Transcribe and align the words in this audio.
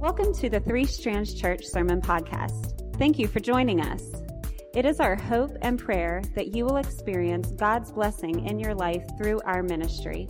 Welcome 0.00 0.32
to 0.34 0.48
the 0.48 0.60
Three 0.60 0.84
Strands 0.84 1.34
Church 1.34 1.64
Sermon 1.64 2.00
Podcast. 2.00 2.96
Thank 2.98 3.18
you 3.18 3.26
for 3.26 3.40
joining 3.40 3.80
us. 3.80 4.04
It 4.72 4.86
is 4.86 5.00
our 5.00 5.16
hope 5.16 5.50
and 5.62 5.76
prayer 5.76 6.22
that 6.36 6.54
you 6.54 6.64
will 6.64 6.76
experience 6.76 7.50
God's 7.50 7.90
blessing 7.90 8.46
in 8.46 8.60
your 8.60 8.76
life 8.76 9.02
through 9.18 9.40
our 9.40 9.64
ministry. 9.64 10.28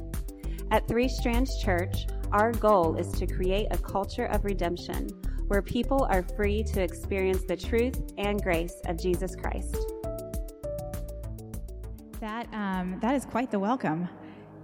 At 0.70 0.88
Three 0.88 1.06
Strands 1.06 1.62
Church, 1.62 2.06
our 2.32 2.50
goal 2.52 2.96
is 2.96 3.12
to 3.12 3.26
create 3.26 3.66
a 3.70 3.76
culture 3.76 4.24
of 4.24 4.46
redemption 4.46 5.08
where 5.48 5.60
people 5.60 6.08
are 6.10 6.22
free 6.22 6.62
to 6.62 6.82
experience 6.82 7.44
the 7.44 7.56
truth 7.56 8.14
and 8.16 8.42
grace 8.42 8.80
of 8.86 8.98
Jesus 8.98 9.36
Christ. 9.36 9.76
That, 12.20 12.48
um, 12.54 12.98
that 13.02 13.14
is 13.14 13.26
quite 13.26 13.50
the 13.50 13.58
welcome. 13.58 14.08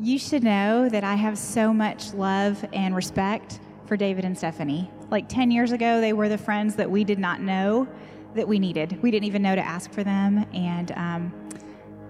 You 0.00 0.18
should 0.18 0.43
know 0.43 0.89
that 0.89 1.05
I 1.05 1.14
have 1.14 1.36
so 1.36 1.75
much 1.75 2.14
love 2.14 2.64
and 2.73 2.96
respect 2.96 3.61
for 3.86 3.98
David 3.98 4.25
and 4.25 4.36
Stephanie. 4.36 4.91
Like 5.11 5.29
10 5.29 5.50
years 5.50 5.73
ago, 5.73 6.00
they 6.00 6.13
were 6.13 6.29
the 6.29 6.39
friends 6.39 6.76
that 6.76 6.90
we 6.90 7.04
did 7.04 7.18
not 7.18 7.40
know 7.40 7.86
that 8.35 8.49
we 8.49 8.58
needed. 8.58 9.00
We 9.03 9.11
didn't 9.11 9.25
even 9.25 9.43
know 9.43 9.54
to 9.54 9.64
ask 9.64 9.93
for 9.93 10.03
them. 10.03 10.46
And 10.53 10.93
um, 10.93 11.50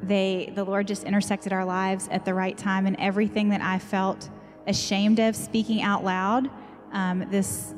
they, 0.02 0.52
the 0.54 0.64
Lord 0.64 0.86
just 0.86 1.04
intersected 1.04 1.52
our 1.52 1.64
lives 1.64 2.08
at 2.10 2.24
the 2.24 2.34
right 2.34 2.56
time. 2.56 2.86
And 2.86 2.96
everything 2.98 3.50
that 3.50 3.60
I 3.60 3.78
felt 3.78 4.30
ashamed 4.66 5.18
of 5.20 5.36
speaking 5.36 5.82
out 5.82 6.04
loud, 6.04 6.48
um, 6.92 7.28
this, 7.30 7.74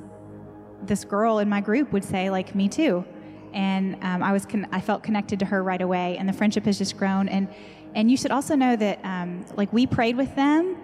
this 0.82 1.04
girl 1.04 1.38
in 1.40 1.48
my 1.48 1.60
group 1.60 1.92
would 1.92 2.04
say, 2.04 2.30
like, 2.30 2.54
me 2.54 2.68
too. 2.68 3.04
And 3.52 3.96
um, 4.02 4.22
I, 4.22 4.32
was 4.32 4.44
con- 4.44 4.68
I 4.70 4.80
felt 4.80 5.02
connected 5.02 5.38
to 5.40 5.46
her 5.46 5.62
right 5.62 5.80
away. 5.80 6.18
And 6.18 6.28
the 6.28 6.32
friendship 6.32 6.64
has 6.66 6.78
just 6.78 6.96
grown. 6.96 7.28
And 7.28 7.48
and 7.96 8.10
you 8.10 8.16
should 8.18 8.30
also 8.30 8.54
know 8.54 8.76
that, 8.76 9.02
um, 9.04 9.46
like, 9.56 9.72
we 9.72 9.86
prayed 9.86 10.18
with 10.18 10.34
them 10.36 10.76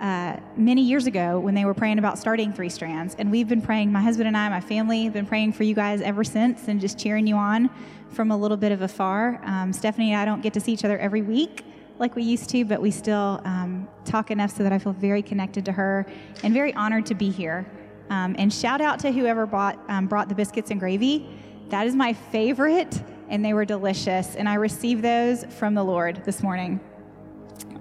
uh, 0.00 0.36
many 0.56 0.82
years 0.82 1.06
ago 1.06 1.38
when 1.38 1.54
they 1.54 1.64
were 1.64 1.74
praying 1.74 1.98
about 1.98 2.18
starting 2.18 2.52
Three 2.52 2.70
Strands. 2.70 3.14
And 3.18 3.30
we've 3.30 3.48
been 3.48 3.60
praying, 3.60 3.92
my 3.92 4.00
husband 4.00 4.26
and 4.26 4.36
I, 4.36 4.48
my 4.48 4.60
family, 4.60 5.04
have 5.04 5.12
been 5.12 5.26
praying 5.26 5.52
for 5.52 5.62
you 5.62 5.74
guys 5.74 6.00
ever 6.00 6.24
since 6.24 6.68
and 6.68 6.80
just 6.80 6.98
cheering 6.98 7.26
you 7.26 7.36
on 7.36 7.70
from 8.08 8.30
a 8.30 8.36
little 8.36 8.56
bit 8.56 8.72
of 8.72 8.82
afar. 8.82 9.40
Um, 9.44 9.72
Stephanie 9.72 10.12
and 10.12 10.20
I 10.20 10.24
don't 10.24 10.42
get 10.42 10.54
to 10.54 10.60
see 10.60 10.72
each 10.72 10.84
other 10.84 10.98
every 10.98 11.22
week 11.22 11.64
like 11.98 12.16
we 12.16 12.22
used 12.22 12.48
to, 12.50 12.64
but 12.64 12.80
we 12.80 12.90
still 12.90 13.42
um, 13.44 13.86
talk 14.06 14.30
enough 14.30 14.56
so 14.56 14.62
that 14.62 14.72
I 14.72 14.78
feel 14.78 14.94
very 14.94 15.22
connected 15.22 15.66
to 15.66 15.72
her 15.72 16.06
and 16.42 16.54
very 16.54 16.74
honored 16.74 17.04
to 17.06 17.14
be 17.14 17.30
here. 17.30 17.66
Um, 18.08 18.34
and 18.38 18.52
shout 18.52 18.80
out 18.80 18.98
to 19.00 19.12
whoever 19.12 19.46
bought, 19.46 19.78
um, 19.88 20.06
brought 20.06 20.28
the 20.28 20.34
biscuits 20.34 20.70
and 20.70 20.80
gravy. 20.80 21.28
That 21.68 21.86
is 21.86 21.94
my 21.94 22.14
favorite 22.14 23.00
and 23.28 23.44
they 23.44 23.54
were 23.54 23.64
delicious. 23.64 24.34
And 24.34 24.48
I 24.48 24.54
received 24.54 25.02
those 25.02 25.44
from 25.44 25.74
the 25.74 25.84
Lord 25.84 26.22
this 26.24 26.42
morning. 26.42 26.80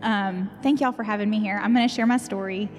Um, 0.02 0.50
thank 0.64 0.80
y'all 0.80 0.92
for 0.92 1.04
having 1.04 1.30
me 1.30 1.40
here. 1.40 1.60
I'm 1.62 1.74
going 1.74 1.88
to 1.88 1.94
share 1.94 2.06
my 2.06 2.18
story, 2.18 2.70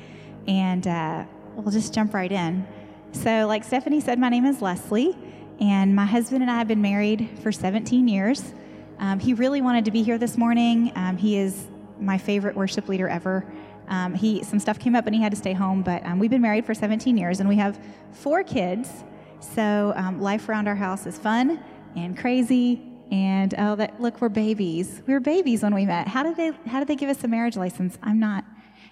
and 0.47 0.87
uh, 0.87 1.25
we'll 1.55 1.73
just 1.73 1.93
jump 1.93 2.15
right 2.15 2.31
in. 2.31 2.67
So, 3.13 3.47
like 3.47 3.65
Stephanie 3.65 4.01
said, 4.01 4.19
my 4.19 4.29
name 4.29 4.47
is 4.47 4.63
Leslie, 4.63 5.17
and 5.61 5.95
my 5.95 6.07
husband 6.07 6.43
and 6.43 6.51
I 6.51 6.57
have 6.57 6.69
been 6.69 6.81
married 6.81 7.29
for 7.43 7.53
17 7.53 8.09
years. 8.09 8.55
Um, 8.99 9.19
he 9.19 9.35
really 9.35 9.61
wanted 9.61 9.85
to 9.85 9.91
be 9.91 10.03
here 10.03 10.17
this 10.17 10.39
morning. 10.39 10.93
Um, 10.95 11.17
he 11.17 11.37
is 11.37 11.69
my 11.99 12.17
favorite 12.17 12.57
worship 12.57 12.89
leader 12.89 13.09
ever. 13.09 13.45
Um, 13.89 14.15
he 14.15 14.43
some 14.45 14.59
stuff 14.59 14.79
came 14.79 14.95
up 14.95 15.07
and 15.07 15.15
he 15.15 15.21
had 15.21 15.33
to 15.33 15.39
stay 15.39 15.53
home, 15.53 15.83
but 15.83 16.05
um, 16.07 16.19
we've 16.19 16.31
been 16.31 16.43
married 16.43 16.65
for 16.65 16.75
17 16.75 17.19
years, 17.19 17.41
and 17.41 17.49
we 17.49 17.57
have 17.57 17.79
four 18.13 18.43
kids. 18.45 19.05
So 19.41 19.93
um, 19.97 20.21
life 20.21 20.49
around 20.49 20.69
our 20.69 20.77
house 20.77 21.07
is 21.07 21.19
fun 21.19 21.63
and 21.97 22.17
crazy 22.17 22.90
and 23.11 23.55
oh 23.59 23.75
that 23.77 24.01
look 24.01 24.21
we're 24.21 24.29
babies. 24.29 25.03
We 25.07 25.15
were 25.15 25.21
babies 25.21 25.63
when 25.63 25.75
we 25.75 25.85
met. 25.85 26.09
How 26.09 26.23
did 26.23 26.37
they 26.37 26.53
how 26.67 26.79
did 26.79 26.89
they 26.89 26.97
give 26.97 27.11
us 27.11 27.23
a 27.25 27.29
marriage 27.29 27.57
license? 27.57 27.99
I'm 28.03 28.21
not. 28.21 28.45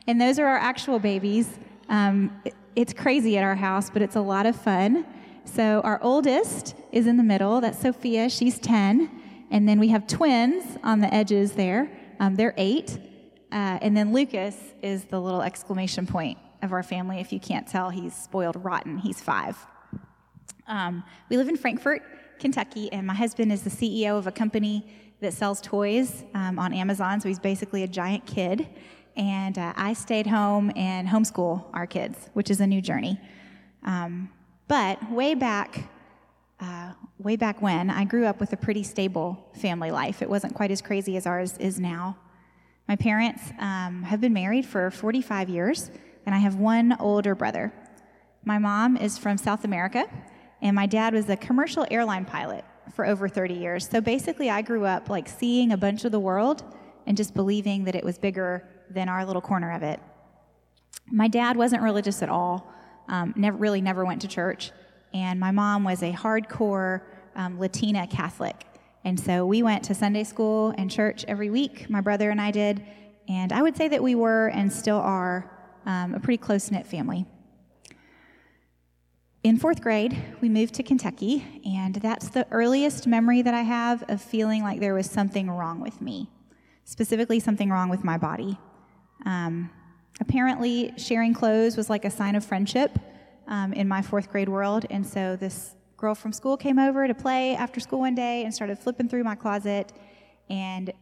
And 0.07 0.21
those 0.21 0.39
are 0.39 0.47
our 0.47 0.57
actual 0.57 0.99
babies. 0.99 1.59
Um, 1.89 2.41
it, 2.45 2.55
it's 2.75 2.93
crazy 2.93 3.39
at 3.39 3.45
our 3.45 3.55
house 3.55 3.91
but 3.91 4.03
it's 4.03 4.17
a 4.17 4.21
lot 4.21 4.47
of 4.47 4.57
fun. 4.57 5.07
So 5.45 5.81
our 5.83 6.03
oldest 6.03 6.75
is 6.93 7.07
in 7.07 7.17
the 7.17 7.23
middle. 7.23 7.61
That's 7.61 7.79
sophia. 7.81 8.29
She's 8.29 8.59
10 8.59 9.11
and 9.51 9.69
then 9.69 9.79
we 9.79 9.89
have 9.89 10.07
twins 10.07 10.65
on 10.83 11.01
the 11.01 11.13
edges 11.15 11.53
there. 11.53 11.91
Um, 12.21 12.35
they're 12.35 12.55
8 12.57 12.99
uh, 13.51 13.79
and 13.81 13.97
then 13.97 14.13
lucas 14.13 14.57
is 14.83 15.05
the 15.05 15.21
little 15.21 15.43
exclamation 15.43 16.07
point 16.07 16.39
of 16.63 16.73
our 16.73 16.83
family. 16.83 17.21
If 17.21 17.33
you 17.33 17.39
can't 17.39 17.69
tell 17.69 17.91
he's 17.91 18.15
spoiled 18.15 18.63
rotten. 18.65 18.99
He's 18.99 19.21
5 19.21 19.57
um, 20.67 21.03
we 21.29 21.37
live 21.37 21.49
in 21.49 21.57
frankfort 21.57 22.03
Kentucky, 22.39 22.93
and 22.93 23.07
my 23.07 23.15
husband 23.15 23.53
is 23.53 23.63
the 23.63 23.71
CEO 23.71 24.17
of 24.19 24.27
a 24.27 24.33
company 24.33 24.87
that 25.21 25.33
sells 25.33 25.61
toys 25.61 26.25
um, 26.35 26.59
on 26.59 26.73
Amazon. 26.73 27.21
So 27.21 27.29
he's 27.29 27.39
basically 27.39 27.83
a 27.83 27.89
giant 27.89 28.27
kid. 28.27 28.69
And 29.17 29.59
uh, 29.59 29.73
I 29.77 29.95
stayed 29.95 30.29
home 30.29 30.71
and 30.77 31.09
homeschool 31.09 31.65
our 31.75 31.87
kids, 31.87 32.31
which 32.35 32.51
is 32.51 32.61
a 32.61 32.67
new 32.67 32.81
journey. 32.81 33.21
Um, 33.83 34.31
but 34.69 35.11
way 35.11 35.35
back, 35.35 35.91
uh, 36.61 36.93
way 37.19 37.35
back 37.37 37.61
when, 37.61 37.91
I 37.91 38.05
grew 38.05 38.27
up 38.27 38.39
with 38.39 38.53
a 38.53 38.57
pretty 38.57 38.85
stable 38.85 39.51
family 39.61 39.91
life. 39.91 40.23
It 40.23 40.31
wasn't 40.31 40.55
quite 40.55 40.71
as 40.71 40.81
crazy 40.81 41.17
as 41.17 41.27
ours 41.27 41.57
is 41.59 41.81
now. 41.81 42.17
My 42.87 42.97
parents 42.97 43.43
um, 43.59 44.03
have 44.05 44.21
been 44.21 44.33
married 44.33 44.65
for 44.65 44.91
45 44.91 45.49
years, 45.49 45.91
and 46.25 46.35
I 46.35 46.39
have 46.39 46.55
one 46.55 46.97
older 47.01 47.35
brother. 47.35 47.73
My 48.45 48.59
mom 48.59 48.97
is 48.97 49.19
from 49.19 49.37
South 49.37 49.65
America, 49.65 50.09
and 50.63 50.75
my 50.75 50.87
dad 50.87 51.15
was 51.15 51.29
a 51.29 51.37
commercial 51.37 51.87
airline 51.91 52.25
pilot 52.25 52.65
for 52.95 53.07
over 53.07 53.29
30 53.29 53.55
years. 53.55 53.89
So 53.89 54.01
basically, 54.01 54.51
I 54.51 54.63
grew 54.63 54.85
up 54.85 55.09
like 55.09 55.29
seeing 55.29 55.73
a 55.73 55.77
bunch 55.77 56.05
of 56.05 56.13
the 56.13 56.21
world 56.21 56.63
and 57.07 57.17
just 57.17 57.35
believing 57.35 57.85
that 57.85 57.95
it 57.95 58.05
was 58.05 58.19
bigger 58.19 58.69
than 58.91 59.09
our 59.09 59.25
little 59.25 59.43
corner 59.43 59.73
of 59.73 59.83
it. 59.83 60.01
My 61.11 61.29
dad 61.29 61.57
wasn't 61.57 61.83
religious 61.83 62.23
at 62.23 62.29
all, 62.29 62.73
um, 63.09 63.33
never, 63.37 63.57
really 63.57 63.81
never 63.81 64.05
went 64.05 64.21
to 64.23 64.29
church. 64.29 64.73
And 65.15 65.41
my 65.41 65.51
mom 65.51 65.85
was 65.85 66.03
a 66.03 66.13
hardcore 66.13 67.03
um, 67.35 67.59
Latina 67.59 68.07
Catholic. 68.07 68.67
And 69.05 69.19
so 69.19 69.47
we 69.47 69.63
went 69.63 69.85
to 69.85 69.95
Sunday 69.95 70.25
school 70.25 70.75
and 70.77 70.91
church 70.91 71.25
every 71.29 71.51
week, 71.51 71.89
my 71.89 72.01
brother 72.01 72.31
and 72.31 72.41
I 72.41 72.51
did. 72.51 72.85
And 73.29 73.53
I 73.53 73.63
would 73.63 73.77
say 73.77 73.89
that 73.89 74.03
we 74.03 74.15
were 74.15 74.49
and 74.49 74.71
still 74.71 74.99
are 74.99 75.51
um, 75.87 76.15
a 76.15 76.21
pretty 76.21 76.39
close 76.39 76.71
knit 76.71 76.87
family. 76.87 77.25
In 79.49 79.57
fourth 79.57 79.81
grade, 79.81 80.15
we 80.43 80.51
moved 80.51 80.75
to 80.75 80.83
Kentucky, 80.83 81.43
and 81.65 81.95
that's 81.95 82.29
the 82.29 82.47
earliest 82.51 83.07
memory 83.07 83.41
that 83.41 83.55
I 83.55 83.63
have 83.63 84.05
of 84.11 84.21
feeling 84.21 84.63
like 84.63 84.79
there 84.79 84.93
was 84.93 85.11
something 85.11 85.51
wrong 85.51 85.81
with 85.81 86.03
me, 86.03 86.29
specifically, 86.85 87.41
something 87.41 87.71
wrong 87.71 87.89
with 87.89 88.05
my 88.05 88.19
body. 88.19 88.59
Um, 89.25 89.71
apparently, 90.21 90.93
sharing 90.99 91.33
clothes 91.33 91.79
was 91.79 91.89
like 91.89 92.05
a 92.05 92.11
sign 92.11 92.37
of 92.37 92.45
friendship 92.45 92.99
um, 93.47 93.73
in 93.73 93.89
my 93.89 94.03
fourth 94.03 94.31
grade 94.31 94.51
world, 94.51 94.85
and 94.91 95.07
so 95.07 95.35
this 95.35 95.77
girl 95.97 96.15
from 96.15 96.35
school 96.35 96.59
came 96.59 96.79
over 96.79 97.09
to 97.09 97.15
play 97.15 97.55
after 97.55 97.81
school 97.81 98.01
one 98.01 98.15
day 98.15 98.45
and 98.45 98.53
started 98.53 98.79
flipping 98.79 99.09
through 99.09 99.25
my 99.25 99.35
closet 99.35 99.95
and 100.51 100.93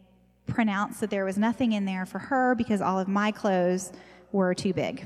pronounced 0.45 1.01
that 1.01 1.09
there 1.09 1.25
was 1.25 1.37
nothing 1.37 1.73
in 1.73 1.83
there 1.83 2.05
for 2.05 2.19
her 2.19 2.55
because 2.55 2.79
all 2.79 2.97
of 2.97 3.09
my 3.09 3.29
clothes 3.29 3.91
were 4.31 4.53
too 4.53 4.73
big. 4.73 5.05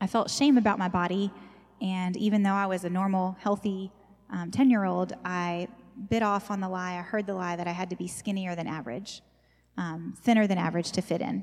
I 0.00 0.06
felt 0.06 0.30
shame 0.30 0.56
about 0.56 0.78
my 0.78 0.88
body 0.88 1.30
and 1.80 2.16
even 2.16 2.42
though 2.42 2.52
I 2.52 2.66
was 2.66 2.84
a 2.84 2.90
normal, 2.90 3.36
healthy 3.40 3.92
10 4.30 4.52
um, 4.60 4.70
year 4.70 4.84
old, 4.84 5.14
I 5.24 5.68
bit 6.10 6.22
off 6.22 6.50
on 6.50 6.60
the 6.60 6.68
lie. 6.68 6.98
I 6.98 7.02
heard 7.02 7.26
the 7.26 7.34
lie 7.34 7.56
that 7.56 7.66
I 7.66 7.72
had 7.72 7.90
to 7.90 7.96
be 7.96 8.06
skinnier 8.06 8.54
than 8.54 8.66
average, 8.66 9.22
um, 9.76 10.14
thinner 10.22 10.46
than 10.46 10.58
average 10.58 10.92
to 10.92 11.02
fit 11.02 11.20
in. 11.20 11.42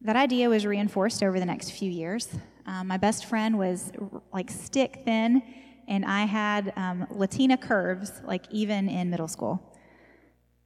That 0.00 0.16
idea 0.16 0.48
was 0.48 0.64
reinforced 0.64 1.22
over 1.22 1.40
the 1.40 1.46
next 1.46 1.70
few 1.70 1.90
years. 1.90 2.28
Um, 2.66 2.86
my 2.86 2.96
best 2.96 3.24
friend 3.24 3.58
was 3.58 3.90
like 4.32 4.50
stick 4.50 5.02
thin, 5.04 5.42
and 5.88 6.04
I 6.04 6.24
had 6.24 6.72
um, 6.76 7.06
Latina 7.10 7.56
curves, 7.56 8.12
like 8.24 8.44
even 8.50 8.88
in 8.88 9.10
middle 9.10 9.28
school. 9.28 9.76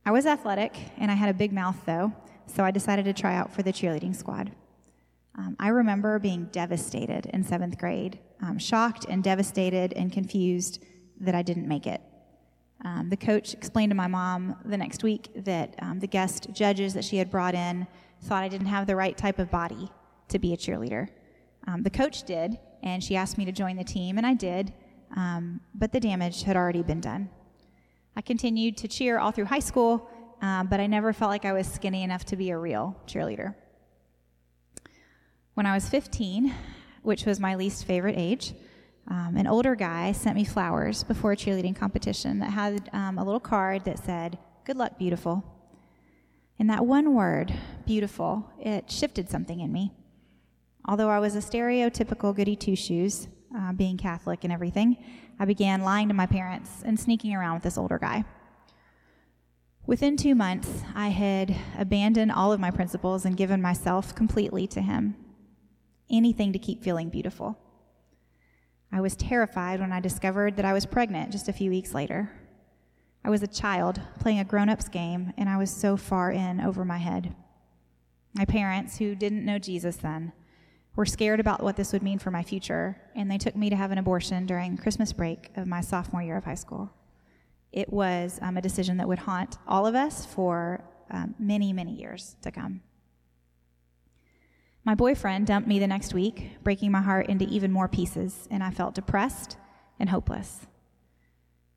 I 0.04 0.10
was 0.10 0.26
athletic, 0.26 0.76
and 0.98 1.10
I 1.10 1.14
had 1.14 1.30
a 1.30 1.34
big 1.34 1.52
mouth 1.52 1.76
though, 1.86 2.12
so 2.46 2.62
I 2.62 2.70
decided 2.70 3.04
to 3.06 3.12
try 3.12 3.34
out 3.34 3.52
for 3.52 3.62
the 3.62 3.72
cheerleading 3.72 4.14
squad. 4.14 4.52
Um, 5.36 5.56
I 5.58 5.68
remember 5.68 6.18
being 6.18 6.46
devastated 6.52 7.26
in 7.26 7.42
seventh 7.42 7.78
grade, 7.78 8.18
um, 8.42 8.58
shocked 8.58 9.06
and 9.08 9.24
devastated 9.24 9.92
and 9.94 10.12
confused 10.12 10.84
that 11.20 11.34
I 11.34 11.42
didn't 11.42 11.66
make 11.66 11.86
it. 11.86 12.02
Um, 12.84 13.08
the 13.08 13.16
coach 13.16 13.54
explained 13.54 13.90
to 13.90 13.96
my 13.96 14.08
mom 14.08 14.56
the 14.64 14.76
next 14.76 15.02
week 15.02 15.28
that 15.44 15.74
um, 15.78 16.00
the 16.00 16.06
guest 16.06 16.48
judges 16.52 16.94
that 16.94 17.04
she 17.04 17.16
had 17.16 17.30
brought 17.30 17.54
in 17.54 17.86
thought 18.22 18.42
I 18.42 18.48
didn't 18.48 18.66
have 18.66 18.86
the 18.86 18.96
right 18.96 19.16
type 19.16 19.38
of 19.38 19.50
body 19.50 19.90
to 20.28 20.38
be 20.38 20.52
a 20.52 20.56
cheerleader. 20.56 21.08
Um, 21.66 21.82
the 21.82 21.90
coach 21.90 22.24
did, 22.24 22.58
and 22.82 23.02
she 23.02 23.16
asked 23.16 23.38
me 23.38 23.44
to 23.44 23.52
join 23.52 23.76
the 23.76 23.84
team, 23.84 24.18
and 24.18 24.26
I 24.26 24.34
did, 24.34 24.72
um, 25.16 25.60
but 25.74 25.92
the 25.92 26.00
damage 26.00 26.42
had 26.42 26.56
already 26.56 26.82
been 26.82 27.00
done. 27.00 27.30
I 28.16 28.20
continued 28.20 28.76
to 28.78 28.88
cheer 28.88 29.18
all 29.18 29.30
through 29.30 29.46
high 29.46 29.60
school, 29.60 30.10
but 30.40 30.80
I 30.80 30.86
never 30.86 31.12
felt 31.12 31.30
like 31.30 31.44
I 31.44 31.52
was 31.52 31.66
skinny 31.66 32.02
enough 32.02 32.24
to 32.26 32.36
be 32.36 32.50
a 32.50 32.58
real 32.58 32.96
cheerleader. 33.06 33.54
When 35.54 35.66
I 35.66 35.74
was 35.74 35.86
15, 35.86 36.54
which 37.02 37.26
was 37.26 37.38
my 37.38 37.56
least 37.56 37.84
favorite 37.84 38.14
age, 38.16 38.54
um, 39.08 39.36
an 39.36 39.46
older 39.46 39.74
guy 39.74 40.12
sent 40.12 40.34
me 40.34 40.44
flowers 40.44 41.04
before 41.04 41.32
a 41.32 41.36
cheerleading 41.36 41.76
competition 41.76 42.38
that 42.38 42.50
had 42.50 42.88
um, 42.94 43.18
a 43.18 43.24
little 43.24 43.40
card 43.40 43.84
that 43.84 43.98
said, 43.98 44.38
Good 44.64 44.78
luck, 44.78 44.98
beautiful. 44.98 45.44
And 46.58 46.70
that 46.70 46.86
one 46.86 47.12
word, 47.12 47.52
beautiful, 47.84 48.50
it 48.60 48.90
shifted 48.90 49.28
something 49.28 49.60
in 49.60 49.70
me. 49.70 49.92
Although 50.86 51.10
I 51.10 51.18
was 51.18 51.36
a 51.36 51.40
stereotypical 51.40 52.34
goody 52.34 52.56
two 52.56 52.76
shoes, 52.76 53.28
uh, 53.54 53.72
being 53.72 53.98
Catholic 53.98 54.44
and 54.44 54.52
everything, 54.52 54.96
I 55.38 55.44
began 55.44 55.82
lying 55.82 56.08
to 56.08 56.14
my 56.14 56.26
parents 56.26 56.82
and 56.82 56.98
sneaking 56.98 57.34
around 57.34 57.54
with 57.54 57.62
this 57.64 57.76
older 57.76 57.98
guy. 57.98 58.24
Within 59.86 60.16
two 60.16 60.34
months, 60.34 60.82
I 60.94 61.08
had 61.08 61.54
abandoned 61.76 62.32
all 62.32 62.52
of 62.52 62.60
my 62.60 62.70
principles 62.70 63.26
and 63.26 63.36
given 63.36 63.60
myself 63.60 64.14
completely 64.14 64.66
to 64.68 64.80
him. 64.80 65.16
Anything 66.12 66.52
to 66.52 66.58
keep 66.58 66.82
feeling 66.82 67.08
beautiful. 67.08 67.58
I 68.92 69.00
was 69.00 69.16
terrified 69.16 69.80
when 69.80 69.92
I 69.92 70.00
discovered 70.00 70.56
that 70.56 70.66
I 70.66 70.74
was 70.74 70.84
pregnant 70.84 71.32
just 71.32 71.48
a 71.48 71.52
few 71.52 71.70
weeks 71.70 71.94
later. 71.94 72.30
I 73.24 73.30
was 73.30 73.42
a 73.42 73.46
child 73.46 74.00
playing 74.20 74.38
a 74.38 74.44
grown 74.44 74.68
up's 74.68 74.88
game, 74.88 75.32
and 75.38 75.48
I 75.48 75.56
was 75.56 75.70
so 75.70 75.96
far 75.96 76.30
in 76.30 76.60
over 76.60 76.84
my 76.84 76.98
head. 76.98 77.34
My 78.34 78.44
parents, 78.44 78.98
who 78.98 79.14
didn't 79.14 79.46
know 79.46 79.58
Jesus 79.58 79.96
then, 79.96 80.32
were 80.96 81.06
scared 81.06 81.40
about 81.40 81.62
what 81.62 81.76
this 81.76 81.92
would 81.92 82.02
mean 82.02 82.18
for 82.18 82.30
my 82.30 82.42
future, 82.42 83.00
and 83.14 83.30
they 83.30 83.38
took 83.38 83.56
me 83.56 83.70
to 83.70 83.76
have 83.76 83.92
an 83.92 83.98
abortion 83.98 84.44
during 84.44 84.76
Christmas 84.76 85.12
break 85.12 85.50
of 85.56 85.66
my 85.66 85.80
sophomore 85.80 86.22
year 86.22 86.36
of 86.36 86.44
high 86.44 86.54
school. 86.54 86.90
It 87.72 87.90
was 87.90 88.38
um, 88.42 88.58
a 88.58 88.62
decision 88.62 88.98
that 88.98 89.08
would 89.08 89.20
haunt 89.20 89.56
all 89.66 89.86
of 89.86 89.94
us 89.94 90.26
for 90.26 90.84
um, 91.10 91.34
many, 91.38 91.72
many 91.72 91.92
years 91.92 92.36
to 92.42 92.50
come. 92.50 92.82
My 94.84 94.96
boyfriend 94.96 95.46
dumped 95.46 95.68
me 95.68 95.78
the 95.78 95.86
next 95.86 96.12
week, 96.12 96.58
breaking 96.64 96.90
my 96.90 97.02
heart 97.02 97.28
into 97.28 97.44
even 97.44 97.70
more 97.70 97.86
pieces, 97.86 98.48
and 98.50 98.64
I 98.64 98.72
felt 98.72 98.96
depressed 98.96 99.56
and 100.00 100.08
hopeless. 100.08 100.66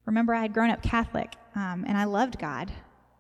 Remember, 0.06 0.34
I 0.34 0.42
had 0.42 0.54
grown 0.54 0.72
up 0.72 0.82
Catholic, 0.82 1.36
um, 1.56 1.86
and 1.88 2.00
I 2.00 2.06
loved 2.06 2.40
God, 2.40 2.72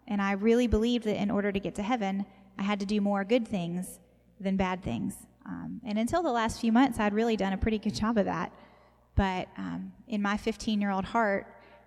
and 0.07 0.23
I 0.23 0.31
really 0.31 0.65
believed 0.65 1.05
that 1.05 1.21
in 1.21 1.29
order 1.29 1.51
to 1.51 1.59
get 1.59 1.75
to 1.75 1.83
heaven, 1.83 2.25
I 2.57 2.63
had 2.63 2.79
to 2.79 2.85
do 2.87 2.99
more 2.99 3.23
good 3.23 3.47
things 3.47 3.99
than 4.39 4.57
bad 4.57 4.83
things. 4.83 5.15
Um, 5.45 5.81
and 5.85 5.99
until 5.99 6.23
the 6.23 6.31
last 6.31 6.59
few 6.59 6.71
months, 6.71 6.99
I'd 6.99 7.13
really 7.13 7.37
done 7.37 7.53
a 7.53 7.57
pretty 7.57 7.77
good 7.77 7.93
job 7.93 8.17
of 8.17 8.25
that. 8.25 8.51
But 9.15 9.47
um, 9.55 9.93
in 10.07 10.19
my 10.19 10.35
15 10.35 10.81
year 10.81 10.89
old 10.89 11.05
heart, 11.05 11.45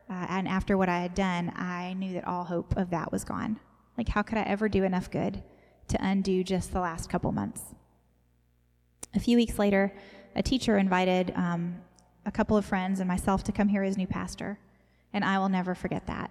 uh, 0.09 0.27
and 0.29 0.47
after 0.47 0.79
what 0.79 0.89
I 0.89 1.01
had 1.01 1.15
done, 1.15 1.53
I 1.57 1.95
knew 1.95 2.15
that 2.15 2.27
all 2.27 2.45
hope 2.45 2.77
of 2.77 2.91
that 2.91 3.11
was 3.11 3.25
gone. 3.25 3.59
Like, 3.97 4.09
how 4.09 4.23
could 4.23 4.39
I 4.39 4.43
ever 4.43 4.69
do 4.69 4.85
enough 4.85 5.11
good 5.11 5.43
to 5.89 5.99
undo 6.01 6.45
just 6.45 6.73
the 6.73 6.81
last 6.81 7.11
couple 7.11 7.33
months? 7.33 7.75
A 9.15 9.21
few 9.21 9.37
weeks 9.37 9.59
later, 9.59 9.93
a 10.37 10.43
teacher 10.43 10.77
invited 10.77 11.33
um, 11.35 11.77
a 12.27 12.31
couple 12.31 12.57
of 12.57 12.65
friends 12.65 13.01
and 13.01 13.09
myself 13.09 13.43
to 13.45 13.53
come 13.53 13.69
here 13.69 13.83
as 13.83 13.97
new 13.97 14.07
pastor, 14.07 14.59
and 15.13 15.25
I 15.25 15.39
will 15.39 15.49
never 15.49 15.75
forget 15.75 16.07
that. 16.07 16.31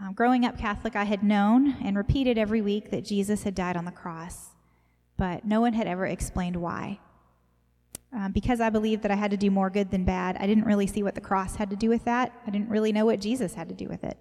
Um, 0.00 0.12
growing 0.12 0.44
up 0.44 0.58
Catholic, 0.58 0.96
I 0.96 1.04
had 1.04 1.22
known 1.22 1.76
and 1.82 1.96
repeated 1.96 2.38
every 2.38 2.60
week 2.60 2.90
that 2.90 3.04
Jesus 3.04 3.44
had 3.44 3.54
died 3.54 3.76
on 3.76 3.84
the 3.84 3.90
cross, 3.90 4.50
but 5.16 5.44
no 5.44 5.60
one 5.60 5.72
had 5.72 5.86
ever 5.86 6.06
explained 6.06 6.56
why. 6.56 7.00
Um, 8.12 8.32
because 8.32 8.60
I 8.60 8.70
believed 8.70 9.02
that 9.02 9.10
I 9.10 9.16
had 9.16 9.30
to 9.32 9.36
do 9.36 9.50
more 9.50 9.70
good 9.70 9.90
than 9.90 10.04
bad, 10.04 10.36
I 10.38 10.46
didn't 10.46 10.64
really 10.64 10.86
see 10.86 11.02
what 11.02 11.14
the 11.14 11.20
cross 11.20 11.56
had 11.56 11.70
to 11.70 11.76
do 11.76 11.88
with 11.88 12.04
that. 12.04 12.32
I 12.46 12.50
didn't 12.50 12.70
really 12.70 12.92
know 12.92 13.04
what 13.04 13.20
Jesus 13.20 13.54
had 13.54 13.68
to 13.68 13.74
do 13.74 13.86
with 13.86 14.02
it. 14.02 14.16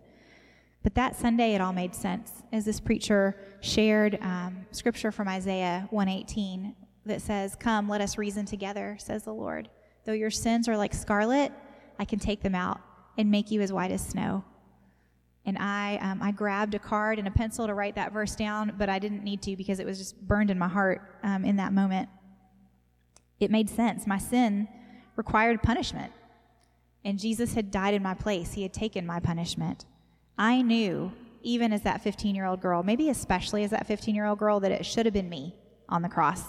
But 0.84 0.96
that 0.96 1.16
Sunday, 1.16 1.54
it 1.54 1.62
all 1.62 1.74
made 1.74 1.96
sense 1.96 2.32
as 2.52 2.66
this 2.66 2.80
preacher 2.80 3.38
shared 3.62 4.20
um, 4.22 4.66
scripture 4.72 5.12
from 5.12 5.28
Isaiah 5.28 5.88
118 5.90 6.76
that 7.08 7.22
says, 7.22 7.56
Come, 7.56 7.90
let 7.90 8.02
us 8.02 8.18
reason 8.18 8.46
together, 8.46 8.98
says 9.00 9.24
the 9.24 9.34
Lord. 9.34 9.70
Though 10.06 10.14
your 10.14 10.32
sins 10.32 10.68
are 10.68 10.78
like 10.78 10.94
scarlet, 10.94 11.52
I 12.00 12.06
can 12.06 12.20
take 12.20 12.42
them 12.42 12.56
out 12.56 12.80
and 13.18 13.32
make 13.32 13.52
you 13.52 13.62
as 13.62 13.74
white 13.74 13.92
as 13.92 14.06
snow. 14.06 14.44
And 15.46 15.58
I, 15.58 15.98
um, 16.02 16.22
I 16.22 16.32
grabbed 16.32 16.76
a 16.76 16.80
card 16.80 17.20
and 17.20 17.28
a 17.28 17.32
pencil 17.32 17.68
to 17.68 17.74
write 17.74 17.96
that 17.96 18.12
verse 18.12 18.36
down, 18.36 18.76
but 18.78 18.90
I 18.90 19.00
didn't 19.00 19.24
need 19.24 19.42
to 19.44 19.56
because 19.56 19.80
it 19.80 19.86
was 19.86 19.98
just 19.98 20.22
burned 20.22 20.52
in 20.52 20.60
my 20.60 20.68
heart 20.68 21.02
um, 21.24 21.46
in 21.46 21.56
that 21.56 21.74
moment. 21.74 22.10
It 23.40 23.50
made 23.50 23.70
sense. 23.70 24.06
My 24.06 24.18
sin 24.18 24.68
required 25.16 25.64
punishment. 25.64 26.12
And 27.04 27.20
Jesus 27.20 27.54
had 27.54 27.72
died 27.72 27.94
in 27.94 28.04
my 28.04 28.14
place, 28.14 28.54
He 28.54 28.64
had 28.64 28.74
taken 28.74 29.06
my 29.06 29.20
punishment. 29.20 29.86
I 30.38 30.62
knew, 30.62 31.12
even 31.42 31.72
as 31.74 31.82
that 31.84 32.02
15 32.02 32.36
year 32.36 32.46
old 32.46 32.62
girl, 32.62 32.84
maybe 32.84 33.10
especially 33.10 33.64
as 33.64 33.72
that 33.72 33.88
15 33.88 34.14
year 34.16 34.26
old 34.26 34.40
girl, 34.40 34.60
that 34.60 34.72
it 34.72 34.86
should 34.86 35.06
have 35.06 35.14
been 35.14 35.30
me 35.30 35.56
on 35.90 36.02
the 36.02 36.10
cross, 36.10 36.44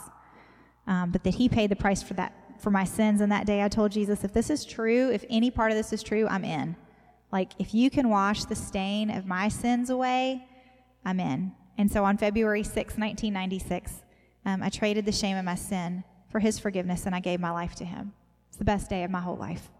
um, 0.88 1.12
but 1.12 1.23
that 1.23 1.35
He 1.35 1.49
paid 1.49 1.70
the 1.70 1.76
price 1.76 2.02
for 2.02 2.14
that. 2.14 2.32
For 2.58 2.70
my 2.70 2.82
sins, 2.82 3.20
and 3.20 3.31
that 3.31 3.46
day 3.46 3.62
I 3.62 3.69
told 3.69 3.93
Jesus, 3.93 4.25
if 4.25 4.32
this 4.32 4.50
is 4.50 4.64
true, 4.64 5.12
if 5.12 5.25
any 5.31 5.49
part 5.49 5.70
of 5.70 5.76
this 5.76 5.93
is 5.93 6.02
true, 6.02 6.26
I'm 6.26 6.44
in. 6.44 6.75
Like, 7.31 7.52
if 7.61 7.73
you 7.73 7.88
can 7.88 8.08
wash 8.08 8.46
the 8.46 8.56
stain 8.56 9.11
of 9.11 9.26
my 9.26 9.46
sins 9.46 9.90
away, 9.90 10.44
I'm 11.05 11.20
in. 11.20 11.52
And 11.76 11.90
so 11.90 12.05
on 12.05 12.19
February 12.19 12.64
6, 12.64 12.75
1996, 12.75 14.02
um, 14.44 14.62
I 14.62 14.69
traded 14.69 15.05
the 15.05 15.12
shame 15.12 15.37
of 15.37 15.44
my 15.44 15.55
sin 15.55 16.02
for 16.29 16.40
his 16.40 16.58
forgiveness 16.58 17.06
and 17.06 17.14
I 17.14 17.20
gave 17.20 17.38
my 17.38 17.50
life 17.50 17.75
to 17.76 17.84
him. 17.84 18.12
It's 18.49 18.56
the 18.56 18.64
best 18.64 18.91
day 18.91 19.05
of 19.05 19.11
my 19.11 19.20
whole 19.20 19.37
life. 19.37 19.70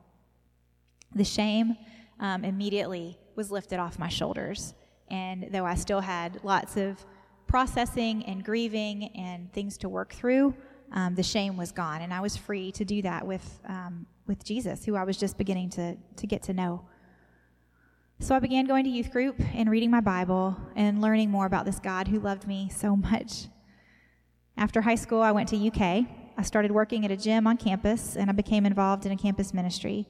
The 1.14 1.25
shame 1.25 1.76
um, 2.20 2.44
immediately 2.44 3.19
was 3.34 3.50
lifted 3.50 3.78
off 3.78 3.99
my 3.99 4.08
shoulders. 4.08 4.75
And 5.11 5.49
though 5.50 5.64
I 5.64 5.75
still 5.75 6.00
had 6.00 6.43
lots 6.44 6.76
of 6.76 7.04
processing 7.46 8.25
and 8.26 8.44
grieving 8.44 9.11
and 9.16 9.52
things 9.52 9.78
to 9.78 9.88
work 9.88 10.12
through, 10.12 10.54
um, 10.93 11.14
the 11.14 11.23
shame 11.23 11.56
was 11.56 11.73
gone. 11.73 12.02
And 12.02 12.12
I 12.12 12.20
was 12.20 12.37
free 12.37 12.73
to 12.73 12.85
do 12.85 13.02
that 13.02 13.26
with, 13.26 13.61
um, 13.69 14.06
with 14.26 14.44
Jesus, 14.44 14.85
who 14.85 14.96
I 14.96 15.05
was 15.05 15.17
just 15.17 15.38
beginning 15.38 15.70
to, 15.70 15.96
to 16.17 16.26
get 16.26 16.43
to 16.44 16.52
know. 16.52 16.85
So 18.20 18.35
I 18.35 18.40
began 18.40 18.67
going 18.67 18.85
to 18.85 18.90
youth 18.90 19.12
group 19.12 19.37
and 19.55 19.70
reading 19.70 19.90
my 19.90 20.00
Bible 20.00 20.56
and 20.75 21.00
learning 21.00 21.31
more 21.31 21.46
about 21.46 21.64
this 21.64 21.79
God 21.79 22.08
who 22.08 22.19
loved 22.19 22.46
me 22.46 22.69
so 22.75 22.96
much. 22.96 23.46
After 24.56 24.81
high 24.81 24.96
school, 24.96 25.23
I 25.23 25.31
went 25.31 25.49
to 25.50 25.69
UK 25.69 26.06
I 26.38 26.43
started 26.43 26.70
working 26.70 27.05
at 27.05 27.11
a 27.11 27.17
gym 27.17 27.49
on 27.49 27.56
campus 27.56 28.14
and 28.14 28.31
I 28.31 28.32
became 28.32 28.64
involved 28.64 29.05
in 29.05 29.11
a 29.11 29.17
campus 29.17 29.52
ministry, 29.52 30.06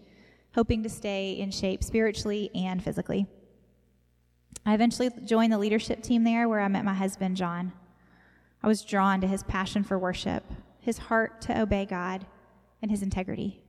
hoping 0.55 0.83
to 0.83 0.91
stay 0.91 1.33
in 1.33 1.51
shape 1.51 1.83
spiritually 1.83 2.51
and 2.55 2.85
physically. 2.85 3.27
I 4.67 4.75
eventually 4.75 5.09
joined 5.25 5.55
the 5.55 5.59
leadership 5.59 6.03
team 6.03 6.25
there 6.25 6.47
where 6.47 6.61
I 6.61 6.69
met 6.69 6.85
my 6.85 6.93
husband, 6.93 7.39
John. 7.39 7.73
I 8.63 8.67
was 8.67 8.83
drawn 8.83 9.23
to 9.23 9.27
his 9.27 9.43
passion 9.43 9.83
for 9.83 9.99
worship, 9.99 10.45
his 10.88 10.96
heart 10.96 11.43
to 11.43 11.61
obey 11.61 11.85
God, 11.85 12.26
and 12.81 12.90
his 12.90 13.02
integrity. 13.02 13.62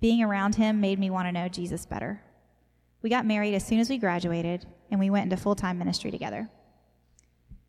Being 0.00 0.24
around 0.24 0.56
him 0.56 0.80
made 0.80 0.98
me 0.98 1.08
want 1.08 1.28
to 1.28 1.32
know 1.32 1.46
Jesus 1.46 1.86
better. 1.86 2.20
We 3.00 3.10
got 3.10 3.24
married 3.24 3.54
as 3.54 3.64
soon 3.64 3.78
as 3.78 3.88
we 3.88 3.96
graduated, 3.96 4.66
and 4.90 4.98
we 4.98 5.08
went 5.08 5.30
into 5.30 5.36
full 5.36 5.54
time 5.54 5.78
ministry 5.78 6.10
together. 6.10 6.50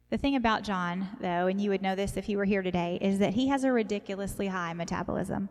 The 0.10 0.18
thing 0.18 0.36
about 0.36 0.64
John, 0.64 1.08
though, 1.22 1.46
and 1.46 1.62
you 1.62 1.70
would 1.70 1.84
know 1.84 1.94
this 1.94 2.18
if 2.18 2.26
he 2.26 2.36
were 2.36 2.46
here 2.46 2.64
today, 2.64 2.98
is 3.00 3.20
that 3.20 3.36
he 3.36 3.48
has 3.50 3.64
a 3.64 3.72
ridiculously 3.72 4.48
high 4.48 4.74
metabolism. 4.74 5.50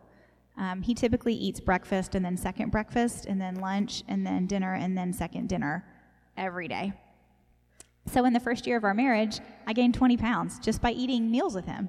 Um, 0.57 0.81
he 0.81 0.93
typically 0.93 1.33
eats 1.33 1.61
breakfast 1.61 2.15
and 2.15 2.25
then 2.25 2.35
second 2.35 2.71
breakfast, 2.71 3.25
and 3.25 3.39
then 3.39 3.55
lunch, 3.55 4.03
and 4.09 4.27
then 4.27 4.47
dinner, 4.47 4.73
and 4.73 4.97
then 4.97 5.13
second 5.13 5.47
dinner 5.47 5.85
every 6.35 6.67
day. 6.67 6.91
So, 8.05 8.25
in 8.25 8.33
the 8.33 8.41
first 8.41 8.67
year 8.67 8.75
of 8.75 8.83
our 8.83 8.93
marriage, 8.93 9.39
I 9.65 9.71
gained 9.71 9.93
20 9.93 10.17
pounds 10.17 10.59
just 10.59 10.81
by 10.81 10.91
eating 10.91 11.31
meals 11.31 11.55
with 11.55 11.65
him. 11.65 11.87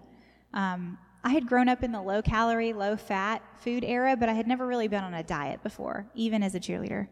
Um, 0.53 0.97
I 1.25 1.31
had 1.31 1.47
grown 1.47 1.71
up 1.71 1.83
in 1.83 1.91
the 1.91 2.03
low 2.03 2.21
calorie, 2.21 2.75
low 2.75 2.97
fat 2.97 3.43
food 3.57 3.83
era, 3.83 4.15
but 4.15 4.29
I 4.29 4.35
had 4.35 4.47
never 4.47 4.67
really 4.67 4.89
been 4.89 5.03
on 5.03 5.15
a 5.15 5.23
diet 5.23 5.63
before, 5.63 6.07
even 6.15 6.43
as 6.43 6.55
a 6.55 6.61
cheerleader. 6.61 7.09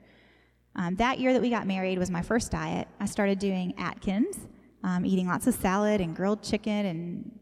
Um, 0.76 0.96
that 0.96 1.18
year 1.18 1.32
that 1.32 1.40
we 1.40 1.48
got 1.48 1.66
married 1.66 1.98
was 1.98 2.10
my 2.10 2.20
first 2.20 2.50
diet. 2.50 2.88
I 3.00 3.06
started 3.06 3.38
doing 3.38 3.72
Atkins, 3.78 4.36
um, 4.84 5.06
eating 5.06 5.26
lots 5.26 5.46
of 5.46 5.54
salad 5.54 6.02
and 6.02 6.14
grilled 6.14 6.42
chicken 6.42 6.86
and 6.86 7.38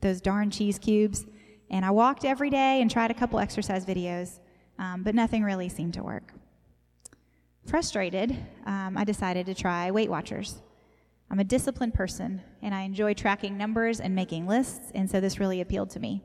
those 0.00 0.20
darn 0.20 0.50
cheese 0.50 0.78
cubes. 0.78 1.26
And 1.70 1.84
I 1.84 1.90
walked 1.90 2.24
every 2.24 2.50
day 2.50 2.80
and 2.80 2.88
tried 2.88 3.10
a 3.10 3.14
couple 3.14 3.40
exercise 3.40 3.84
videos, 3.84 4.38
um, 4.78 5.02
but 5.02 5.16
nothing 5.16 5.42
really 5.42 5.68
seemed 5.68 5.94
to 5.94 6.04
work. 6.04 6.32
Frustrated, 7.66 8.36
um, 8.66 8.96
I 8.96 9.02
decided 9.04 9.46
to 9.46 9.54
try 9.54 9.90
Weight 9.90 10.10
Watchers. 10.10 10.60
I'm 11.32 11.40
a 11.40 11.44
disciplined 11.44 11.94
person, 11.94 12.42
and 12.60 12.74
I 12.74 12.82
enjoy 12.82 13.14
tracking 13.14 13.56
numbers 13.56 14.00
and 14.00 14.14
making 14.14 14.46
lists, 14.46 14.92
and 14.94 15.10
so 15.10 15.18
this 15.18 15.40
really 15.40 15.62
appealed 15.62 15.88
to 15.90 15.98
me. 15.98 16.22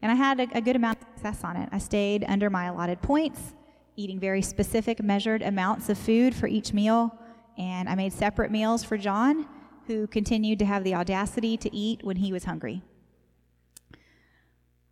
And 0.00 0.10
I 0.10 0.14
had 0.14 0.40
a, 0.40 0.46
a 0.54 0.62
good 0.62 0.76
amount 0.76 1.02
of 1.02 1.08
success 1.08 1.44
on 1.44 1.58
it. 1.58 1.68
I 1.70 1.76
stayed 1.76 2.24
under 2.26 2.48
my 2.48 2.64
allotted 2.64 3.02
points, 3.02 3.52
eating 3.96 4.18
very 4.18 4.40
specific, 4.40 5.02
measured 5.02 5.42
amounts 5.42 5.90
of 5.90 5.98
food 5.98 6.34
for 6.34 6.46
each 6.46 6.72
meal, 6.72 7.14
and 7.58 7.86
I 7.86 7.94
made 7.94 8.14
separate 8.14 8.50
meals 8.50 8.82
for 8.82 8.96
John 8.96 9.46
who 9.86 10.06
continued 10.06 10.58
to 10.60 10.64
have 10.64 10.84
the 10.84 10.94
audacity 10.94 11.58
to 11.58 11.76
eat 11.76 12.02
when 12.02 12.16
he 12.16 12.32
was 12.32 12.44
hungry. 12.44 12.80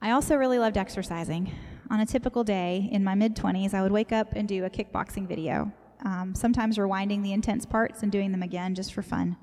I 0.03 0.11
also 0.11 0.37
really 0.37 0.59
loved 0.59 0.77
exercising. 0.77 1.51
On 1.89 2.01
a 2.01 2.07
typical 2.07 2.45
day 2.45 2.91
in 2.93 3.03
my 3.03 3.15
mid 3.15 3.35
20s, 3.35 3.73
I 3.73 3.81
would 3.81 3.93
wake 3.93 4.13
up 4.13 4.35
and 4.35 4.47
do 4.47 4.67
a 4.67 4.71
kickboxing 4.71 5.27
video, 5.27 5.73
um, 6.05 6.35
sometimes 6.35 6.79
rewinding 6.79 7.23
the 7.23 7.33
intense 7.33 7.67
parts 7.67 8.03
and 8.03 8.13
doing 8.13 8.33
them 8.33 8.43
again 8.43 8.75
just 8.75 8.93
for 8.93 9.03
fun. 9.03 9.37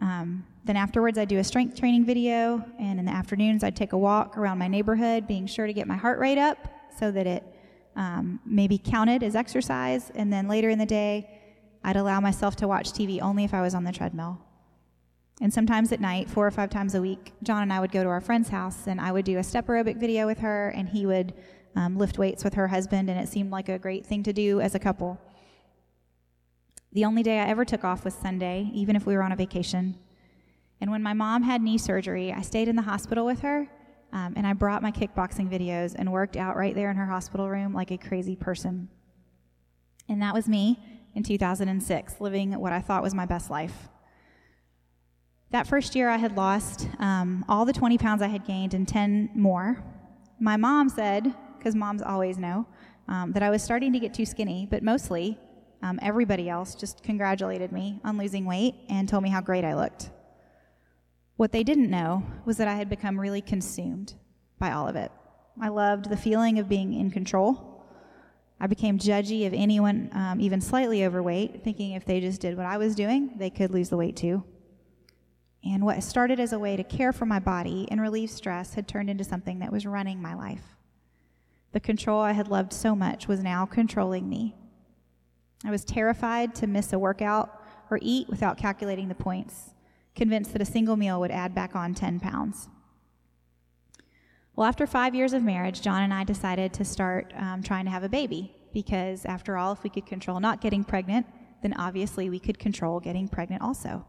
Um, 0.00 0.46
then 0.64 0.76
afterwards, 0.76 1.16
I'd 1.16 1.28
do 1.28 1.38
a 1.38 1.44
strength 1.44 1.78
training 1.78 2.04
video, 2.04 2.64
and 2.78 2.98
in 2.98 3.06
the 3.06 3.12
afternoons, 3.12 3.64
I'd 3.64 3.76
take 3.76 3.92
a 3.92 3.98
walk 3.98 4.36
around 4.36 4.58
my 4.58 4.68
neighborhood, 4.68 5.26
being 5.26 5.46
sure 5.46 5.66
to 5.66 5.72
get 5.72 5.86
my 5.86 5.96
heart 5.96 6.18
rate 6.18 6.38
up 6.38 6.68
so 6.98 7.10
that 7.10 7.26
it 7.26 7.44
um, 7.94 8.40
maybe 8.44 8.76
counted 8.78 9.22
as 9.22 9.34
exercise. 9.34 10.10
And 10.14 10.32
then 10.32 10.48
later 10.48 10.68
in 10.68 10.78
the 10.78 10.86
day, 10.86 11.30
I'd 11.82 11.96
allow 11.96 12.20
myself 12.20 12.56
to 12.56 12.68
watch 12.68 12.92
TV 12.92 13.22
only 13.22 13.44
if 13.44 13.54
I 13.54 13.62
was 13.62 13.74
on 13.74 13.84
the 13.84 13.92
treadmill. 13.92 14.38
And 15.40 15.52
sometimes 15.52 15.92
at 15.92 16.00
night, 16.00 16.28
four 16.28 16.46
or 16.46 16.50
five 16.50 16.70
times 16.70 16.94
a 16.94 17.00
week, 17.00 17.32
John 17.42 17.62
and 17.62 17.72
I 17.72 17.80
would 17.80 17.92
go 17.92 18.02
to 18.02 18.08
our 18.08 18.20
friend's 18.20 18.48
house 18.48 18.86
and 18.86 19.00
I 19.00 19.12
would 19.12 19.24
do 19.24 19.38
a 19.38 19.42
step 19.42 19.66
aerobic 19.66 19.98
video 19.98 20.26
with 20.26 20.38
her 20.38 20.70
and 20.70 20.88
he 20.88 21.06
would 21.06 21.34
um, 21.76 21.98
lift 21.98 22.18
weights 22.18 22.42
with 22.42 22.54
her 22.54 22.68
husband, 22.68 23.10
and 23.10 23.20
it 23.20 23.28
seemed 23.28 23.50
like 23.50 23.68
a 23.68 23.78
great 23.78 24.06
thing 24.06 24.22
to 24.22 24.32
do 24.32 24.60
as 24.60 24.74
a 24.74 24.78
couple. 24.78 25.20
The 26.96 27.04
only 27.04 27.22
day 27.22 27.40
I 27.40 27.48
ever 27.48 27.66
took 27.66 27.84
off 27.84 28.06
was 28.06 28.14
Sunday, 28.14 28.70
even 28.72 28.96
if 28.96 29.04
we 29.04 29.14
were 29.14 29.22
on 29.22 29.30
a 29.30 29.36
vacation. 29.36 29.98
And 30.80 30.90
when 30.90 31.02
my 31.02 31.12
mom 31.12 31.42
had 31.42 31.60
knee 31.60 31.76
surgery, 31.76 32.32
I 32.32 32.40
stayed 32.40 32.68
in 32.68 32.76
the 32.76 32.80
hospital 32.80 33.26
with 33.26 33.40
her, 33.40 33.68
um, 34.14 34.32
and 34.34 34.46
I 34.46 34.54
brought 34.54 34.80
my 34.80 34.90
kickboxing 34.90 35.50
videos 35.50 35.94
and 35.94 36.10
worked 36.10 36.38
out 36.38 36.56
right 36.56 36.74
there 36.74 36.90
in 36.90 36.96
her 36.96 37.04
hospital 37.04 37.50
room 37.50 37.74
like 37.74 37.90
a 37.90 37.98
crazy 37.98 38.34
person. 38.34 38.88
And 40.08 40.22
that 40.22 40.32
was 40.32 40.48
me 40.48 40.78
in 41.14 41.22
2006, 41.22 42.18
living 42.18 42.58
what 42.58 42.72
I 42.72 42.80
thought 42.80 43.02
was 43.02 43.12
my 43.12 43.26
best 43.26 43.50
life. 43.50 43.90
That 45.50 45.66
first 45.66 45.94
year, 45.94 46.08
I 46.08 46.16
had 46.16 46.34
lost 46.34 46.88
um, 46.98 47.44
all 47.46 47.66
the 47.66 47.74
20 47.74 47.98
pounds 47.98 48.22
I 48.22 48.28
had 48.28 48.46
gained 48.46 48.72
and 48.72 48.88
10 48.88 49.32
more. 49.34 49.84
My 50.40 50.56
mom 50.56 50.88
said, 50.88 51.34
because 51.58 51.74
moms 51.74 52.00
always 52.00 52.38
know, 52.38 52.66
um, 53.06 53.32
that 53.32 53.42
I 53.42 53.50
was 53.50 53.62
starting 53.62 53.92
to 53.92 54.00
get 54.00 54.14
too 54.14 54.24
skinny, 54.24 54.66
but 54.70 54.82
mostly 54.82 55.38
um, 55.82 55.98
everybody 56.02 56.48
else 56.48 56.74
just 56.74 57.02
congratulated 57.02 57.72
me 57.72 58.00
on 58.04 58.18
losing 58.18 58.44
weight 58.44 58.74
and 58.88 59.08
told 59.08 59.22
me 59.22 59.28
how 59.28 59.40
great 59.40 59.64
I 59.64 59.74
looked. 59.74 60.10
What 61.36 61.52
they 61.52 61.62
didn't 61.62 61.90
know 61.90 62.24
was 62.44 62.56
that 62.56 62.68
I 62.68 62.74
had 62.74 62.88
become 62.88 63.20
really 63.20 63.42
consumed 63.42 64.14
by 64.58 64.72
all 64.72 64.88
of 64.88 64.96
it. 64.96 65.12
I 65.60 65.68
loved 65.68 66.08
the 66.08 66.16
feeling 66.16 66.58
of 66.58 66.68
being 66.68 66.94
in 66.94 67.10
control. 67.10 67.84
I 68.58 68.66
became 68.66 68.98
judgy 68.98 69.46
of 69.46 69.52
anyone 69.52 70.10
um, 70.12 70.40
even 70.40 70.60
slightly 70.60 71.04
overweight, 71.04 71.62
thinking 71.62 71.92
if 71.92 72.06
they 72.06 72.20
just 72.20 72.40
did 72.40 72.56
what 72.56 72.66
I 72.66 72.78
was 72.78 72.94
doing, 72.94 73.32
they 73.36 73.50
could 73.50 73.70
lose 73.70 73.90
the 73.90 73.98
weight 73.98 74.16
too. 74.16 74.44
And 75.64 75.84
what 75.84 76.02
started 76.02 76.40
as 76.40 76.52
a 76.52 76.58
way 76.58 76.76
to 76.76 76.84
care 76.84 77.12
for 77.12 77.26
my 77.26 77.38
body 77.38 77.88
and 77.90 78.00
relieve 78.00 78.30
stress 78.30 78.74
had 78.74 78.88
turned 78.88 79.10
into 79.10 79.24
something 79.24 79.58
that 79.58 79.72
was 79.72 79.84
running 79.84 80.22
my 80.22 80.34
life. 80.34 80.62
The 81.72 81.80
control 81.80 82.20
I 82.20 82.32
had 82.32 82.48
loved 82.48 82.72
so 82.72 82.94
much 82.94 83.28
was 83.28 83.42
now 83.42 83.66
controlling 83.66 84.28
me. 84.28 84.54
I 85.66 85.70
was 85.70 85.84
terrified 85.84 86.54
to 86.56 86.66
miss 86.66 86.92
a 86.92 86.98
workout 86.98 87.62
or 87.90 87.98
eat 88.00 88.28
without 88.28 88.56
calculating 88.56 89.08
the 89.08 89.14
points 89.14 89.70
convinced 90.14 90.52
that 90.54 90.62
a 90.62 90.66
single 90.66 90.96
meal 90.96 91.20
would 91.20 91.30
add 91.30 91.54
back 91.54 91.76
on 91.76 91.94
10 91.94 92.20
pounds. 92.20 92.68
Well, 94.56 94.66
after 94.66 94.86
five 94.86 95.14
years 95.14 95.34
of 95.34 95.42
marriage, 95.42 95.82
John 95.82 96.02
and 96.02 96.14
I 96.14 96.24
decided 96.24 96.72
to 96.74 96.84
start 96.84 97.32
um, 97.36 97.62
trying 97.62 97.84
to 97.84 97.90
have 97.90 98.02
a 98.02 98.08
baby 98.08 98.54
because, 98.72 99.26
after 99.26 99.58
all, 99.58 99.72
if 99.72 99.82
we 99.82 99.90
could 99.90 100.06
control 100.06 100.40
not 100.40 100.62
getting 100.62 100.82
pregnant, 100.82 101.26
then 101.62 101.74
obviously 101.74 102.30
we 102.30 102.38
could 102.38 102.58
control 102.58 102.98
getting 102.98 103.28
pregnant 103.28 103.60
also. 103.60 104.06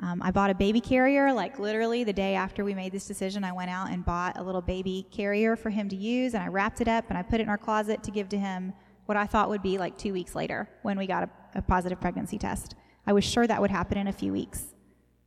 Um, 0.00 0.20
I 0.22 0.30
bought 0.30 0.50
a 0.50 0.54
baby 0.54 0.80
carrier, 0.80 1.32
like 1.32 1.58
literally 1.58 2.04
the 2.04 2.12
day 2.12 2.34
after 2.34 2.64
we 2.64 2.74
made 2.74 2.90
this 2.90 3.06
decision, 3.06 3.44
I 3.44 3.52
went 3.52 3.70
out 3.70 3.90
and 3.90 4.04
bought 4.04 4.38
a 4.38 4.42
little 4.42 4.62
baby 4.62 5.06
carrier 5.10 5.54
for 5.56 5.70
him 5.70 5.88
to 5.90 5.96
use, 5.96 6.34
and 6.34 6.42
I 6.42 6.48
wrapped 6.48 6.80
it 6.80 6.88
up 6.88 7.04
and 7.10 7.18
I 7.18 7.22
put 7.22 7.38
it 7.38 7.44
in 7.44 7.48
our 7.48 7.58
closet 7.58 8.02
to 8.04 8.10
give 8.10 8.28
to 8.30 8.38
him 8.38 8.72
what 9.10 9.16
I 9.16 9.26
thought 9.26 9.48
would 9.48 9.60
be 9.60 9.76
like 9.76 9.98
two 9.98 10.12
weeks 10.12 10.36
later 10.36 10.68
when 10.82 10.96
we 10.96 11.04
got 11.08 11.24
a, 11.24 11.58
a 11.58 11.62
positive 11.62 12.00
pregnancy 12.00 12.38
test. 12.38 12.76
I 13.08 13.12
was 13.12 13.24
sure 13.24 13.44
that 13.44 13.60
would 13.60 13.72
happen 13.72 13.98
in 13.98 14.06
a 14.06 14.12
few 14.12 14.32
weeks. 14.32 14.66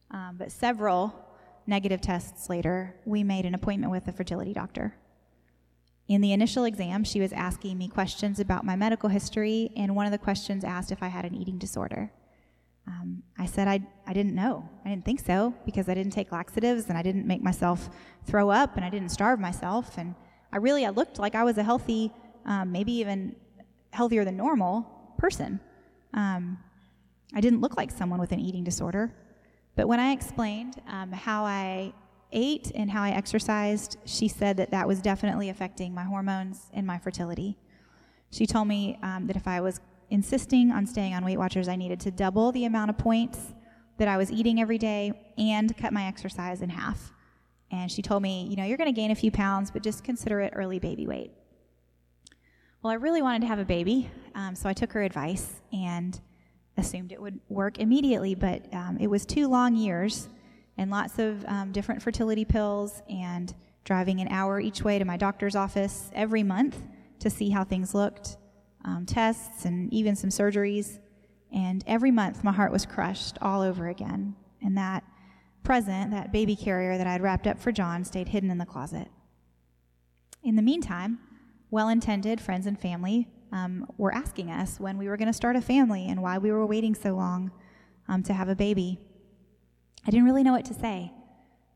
Um, 0.10 0.38
but 0.40 0.54
several 0.54 1.14
negative 1.68 2.00
tests 2.00 2.50
later, 2.50 2.96
we 3.04 3.26
made 3.26 3.46
an 3.46 3.54
appointment 3.54 3.92
with 3.92 4.08
a 4.08 4.14
fertility 4.14 4.54
doctor. 4.54 4.96
In 6.08 6.22
the 6.22 6.32
initial 6.32 6.64
exam, 6.64 7.04
she 7.04 7.20
was 7.20 7.34
asking 7.34 7.78
me 7.78 7.90
questions 7.90 8.40
about 8.40 8.64
my 8.64 8.78
medical 8.78 9.10
history, 9.10 9.70
and 9.76 9.98
one 9.98 10.06
of 10.06 10.14
the 10.14 10.18
questions 10.18 10.64
asked 10.64 10.94
if 10.94 11.04
I 11.04 11.10
had 11.10 11.26
an 11.26 11.36
eating 11.36 11.58
disorder. 11.58 12.10
Um, 12.88 13.22
I 13.38 13.46
said 13.46 13.68
I, 13.68 13.82
I 14.08 14.14
didn't 14.14 14.34
know. 14.34 14.70
I 14.86 14.92
didn't 14.92 15.04
think 15.04 15.20
so 15.20 15.54
because 15.66 15.90
I 15.90 15.94
didn't 15.94 16.14
take 16.14 16.32
laxatives 16.32 16.88
and 16.88 16.98
I 16.98 17.02
didn't 17.02 17.28
make 17.28 17.42
myself 17.42 17.90
throw 18.24 18.50
up 18.50 18.78
and 18.78 18.86
I 18.86 18.90
didn't 18.90 19.10
starve 19.10 19.42
myself. 19.42 19.98
And 19.98 20.16
I 20.54 20.58
really, 20.58 20.86
I 20.86 20.90
looked 20.92 21.20
like 21.20 21.36
I 21.36 21.44
was 21.44 21.58
a 21.58 21.64
healthy, 21.64 22.14
um, 22.46 22.72
maybe 22.72 22.94
even 22.94 23.36
healthier 23.94 24.26
than 24.26 24.36
normal 24.36 24.88
person. 25.18 25.60
Um, 26.14 26.58
I 27.34 27.42
didn't 27.42 27.62
look 27.62 27.78
like 27.78 27.92
someone 27.92 28.20
with 28.20 28.32
an 28.32 28.40
eating 28.40 28.64
disorder. 28.64 29.14
But 29.76 29.88
when 29.88 30.00
I 30.00 30.12
explained 30.12 30.82
um, 30.88 31.12
how 31.12 31.46
I 31.46 31.94
ate 32.32 32.72
and 32.76 32.90
how 32.90 33.04
I 33.04 33.12
exercised, 33.12 33.98
she 34.06 34.28
said 34.28 34.58
that 34.58 34.72
that 34.72 34.88
was 34.88 35.00
definitely 35.02 35.50
affecting 35.50 35.94
my 35.94 36.04
hormones 36.04 36.70
and 36.74 36.86
my 36.86 36.98
fertility. 36.98 37.58
She 38.32 38.46
told 38.46 38.68
me 38.68 38.98
um, 39.04 39.28
that 39.28 39.36
if 39.36 39.48
I 39.48 39.62
was 39.62 39.80
insisting 40.10 40.72
on 40.72 40.86
staying 40.86 41.14
on 41.14 41.24
Weight 41.24 41.38
Watchers, 41.38 41.68
I 41.68 41.76
needed 41.76 42.00
to 42.02 42.12
double 42.12 42.52
the 42.52 42.66
amount 42.66 42.90
of 42.90 42.98
points 42.98 43.54
that 43.98 44.08
I 44.08 44.18
was 44.18 44.32
eating 44.32 44.60
every 44.60 44.80
day 44.80 45.14
and 45.38 45.76
cut 45.78 45.94
my 45.94 46.06
exercise 46.08 46.62
in 46.62 46.70
half. 46.70 47.12
And 47.72 47.92
she 47.92 48.02
told 48.02 48.22
me, 48.22 48.48
you 48.50 48.56
know, 48.56 48.64
you're 48.64 48.78
going 48.78 48.94
to 48.94 49.02
gain 49.02 49.12
a 49.12 49.16
few 49.16 49.32
pounds, 49.32 49.72
but 49.72 49.82
just 49.82 50.04
consider 50.04 50.40
it 50.42 50.54
early 50.56 50.80
baby 50.80 51.08
weight. 51.08 51.32
Well, 52.84 52.92
I 52.92 52.96
really 52.96 53.22
wanted 53.22 53.44
to 53.44 53.48
have 53.48 53.60
a 53.60 53.66
baby, 53.66 54.12
um, 54.36 54.56
so 54.56 54.68
I 54.68 54.74
took 54.74 54.92
her 54.92 55.04
advice 55.04 55.62
and 55.72 56.20
assumed 56.76 57.14
it 57.14 57.22
would 57.22 57.40
work 57.48 57.80
immediately, 57.80 58.36
but 58.36 58.62
um, 58.74 58.98
it 59.00 59.08
was 59.08 59.26
two 59.26 59.48
long 59.48 59.74
years 59.74 60.28
and 60.78 60.92
lots 60.92 61.18
of 61.18 61.46
um, 61.46 61.72
different 61.72 62.02
fertility 62.02 62.44
pills 62.44 63.02
and 63.10 63.56
driving 63.86 64.20
an 64.20 64.28
hour 64.28 64.60
each 64.60 64.84
way 64.84 65.00
to 65.00 65.06
my 65.06 65.16
doctor's 65.16 65.56
office 65.56 66.12
every 66.14 66.44
month 66.44 66.78
to 67.20 67.30
see 67.30 67.50
how 67.52 67.64
things 67.64 67.96
looked, 67.96 68.36
um, 68.84 69.06
tests, 69.06 69.64
and 69.64 69.92
even 69.94 70.14
some 70.14 70.30
surgeries. 70.30 71.00
And 71.54 71.86
every 71.88 72.12
month, 72.12 72.44
my 72.44 72.52
heart 72.52 72.74
was 72.74 72.86
crushed 72.86 73.38
all 73.42 73.62
over 73.62 73.88
again. 73.88 74.36
And 74.62 74.78
that 74.78 75.06
present, 75.64 76.12
that 76.12 76.34
baby 76.34 76.58
carrier 76.58 76.98
that 76.98 77.08
I'd 77.08 77.22
wrapped 77.22 77.48
up 77.48 77.62
for 77.62 77.72
John, 77.72 78.04
stayed 78.04 78.28
hidden 78.28 78.52
in 78.52 78.58
the 78.58 78.66
closet. 78.66 79.08
In 80.44 80.58
the 80.58 80.62
meantime, 80.62 81.20
well 81.74 81.90
intended 81.90 82.40
friends 82.40 82.68
and 82.68 82.80
family 82.80 83.28
um, 83.52 83.84
were 83.98 84.14
asking 84.14 84.52
us 84.52 84.80
when 84.80 84.96
we 84.96 85.08
were 85.08 85.18
going 85.18 85.28
to 85.28 85.34
start 85.34 85.56
a 85.56 85.62
family 85.62 86.06
and 86.08 86.22
why 86.22 86.38
we 86.38 86.52
were 86.52 86.68
waiting 86.68 86.94
so 86.94 87.16
long 87.16 87.50
um, 88.08 88.22
to 88.22 88.32
have 88.32 88.48
a 88.48 88.56
baby. 88.56 89.00
I 90.06 90.12
didn't 90.12 90.28
really 90.28 90.44
know 90.44 90.52
what 90.52 90.66
to 90.66 90.74
say. 90.76 91.12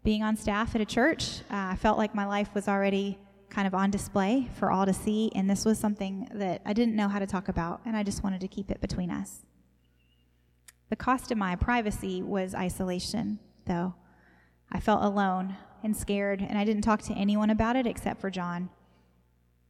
Being 0.04 0.22
on 0.22 0.38
staff 0.38 0.76
at 0.76 0.82
a 0.82 0.86
church, 0.86 1.40
uh, 1.50 1.74
I 1.74 1.78
felt 1.78 1.98
like 1.98 2.14
my 2.14 2.28
life 2.28 2.50
was 2.54 2.68
already 2.68 3.18
kind 3.50 3.66
of 3.66 3.74
on 3.74 3.90
display 3.90 4.48
for 4.60 4.70
all 4.70 4.86
to 4.86 4.94
see, 4.94 5.32
and 5.34 5.50
this 5.50 5.66
was 5.66 5.80
something 5.80 6.30
that 6.32 6.62
I 6.64 6.74
didn't 6.74 6.96
know 6.96 7.08
how 7.08 7.18
to 7.18 7.26
talk 7.26 7.48
about, 7.48 7.82
and 7.84 7.98
I 7.98 8.04
just 8.04 8.24
wanted 8.24 8.42
to 8.42 8.48
keep 8.48 8.70
it 8.70 8.80
between 8.80 9.10
us. 9.10 9.48
The 10.92 10.96
cost 10.96 11.32
of 11.32 11.40
my 11.40 11.56
privacy 11.56 12.22
was 12.22 12.54
isolation, 12.54 13.40
though. 13.66 13.96
I 14.72 14.80
felt 14.80 15.04
alone 15.04 15.56
and 15.84 15.98
scared, 15.98 16.46
and 16.48 16.56
I 16.56 16.66
didn't 16.66 16.84
talk 16.84 17.02
to 17.04 17.14
anyone 17.14 17.50
about 17.50 17.76
it 17.76 17.88
except 17.88 18.22
for 18.22 18.30
John. 18.30 18.70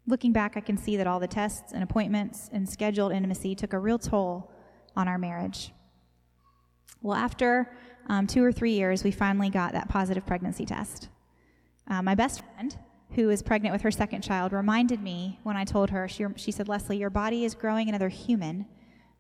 Looking 0.10 0.32
back, 0.32 0.56
I 0.56 0.62
can 0.62 0.78
see 0.78 0.96
that 0.96 1.06
all 1.06 1.20
the 1.20 1.28
tests 1.28 1.74
and 1.74 1.84
appointments 1.84 2.50
and 2.54 2.68
scheduled 2.68 3.12
intimacy 3.12 3.56
took 3.56 3.74
a 3.74 3.80
real 3.80 4.00
toll 4.00 4.50
on 4.96 5.10
our 5.10 5.18
marriage. 5.18 5.74
Well, 7.02 7.18
after 7.18 7.70
um, 8.08 8.26
two 8.26 8.42
or 8.42 8.54
three 8.54 8.72
years, 8.72 9.04
we 9.04 9.12
finally 9.12 9.50
got 9.50 9.74
that 9.74 9.90
positive 9.90 10.26
pregnancy 10.26 10.66
test. 10.66 11.10
Uh, 11.90 12.02
my 12.02 12.16
best 12.16 12.42
friend, 12.54 12.78
who 13.16 13.30
is 13.30 13.44
pregnant 13.44 13.74
with 13.74 13.82
her 13.82 13.92
second 13.92 14.22
child, 14.22 14.54
reminded 14.54 15.02
me 15.02 15.40
when 15.44 15.58
I 15.58 15.66
told 15.66 15.90
her, 15.90 16.08
she, 16.08 16.26
she 16.38 16.52
said, 16.52 16.70
Leslie, 16.70 16.98
your 16.98 17.10
body 17.10 17.44
is 17.44 17.54
growing 17.54 17.90
another 17.90 18.10
human, 18.10 18.66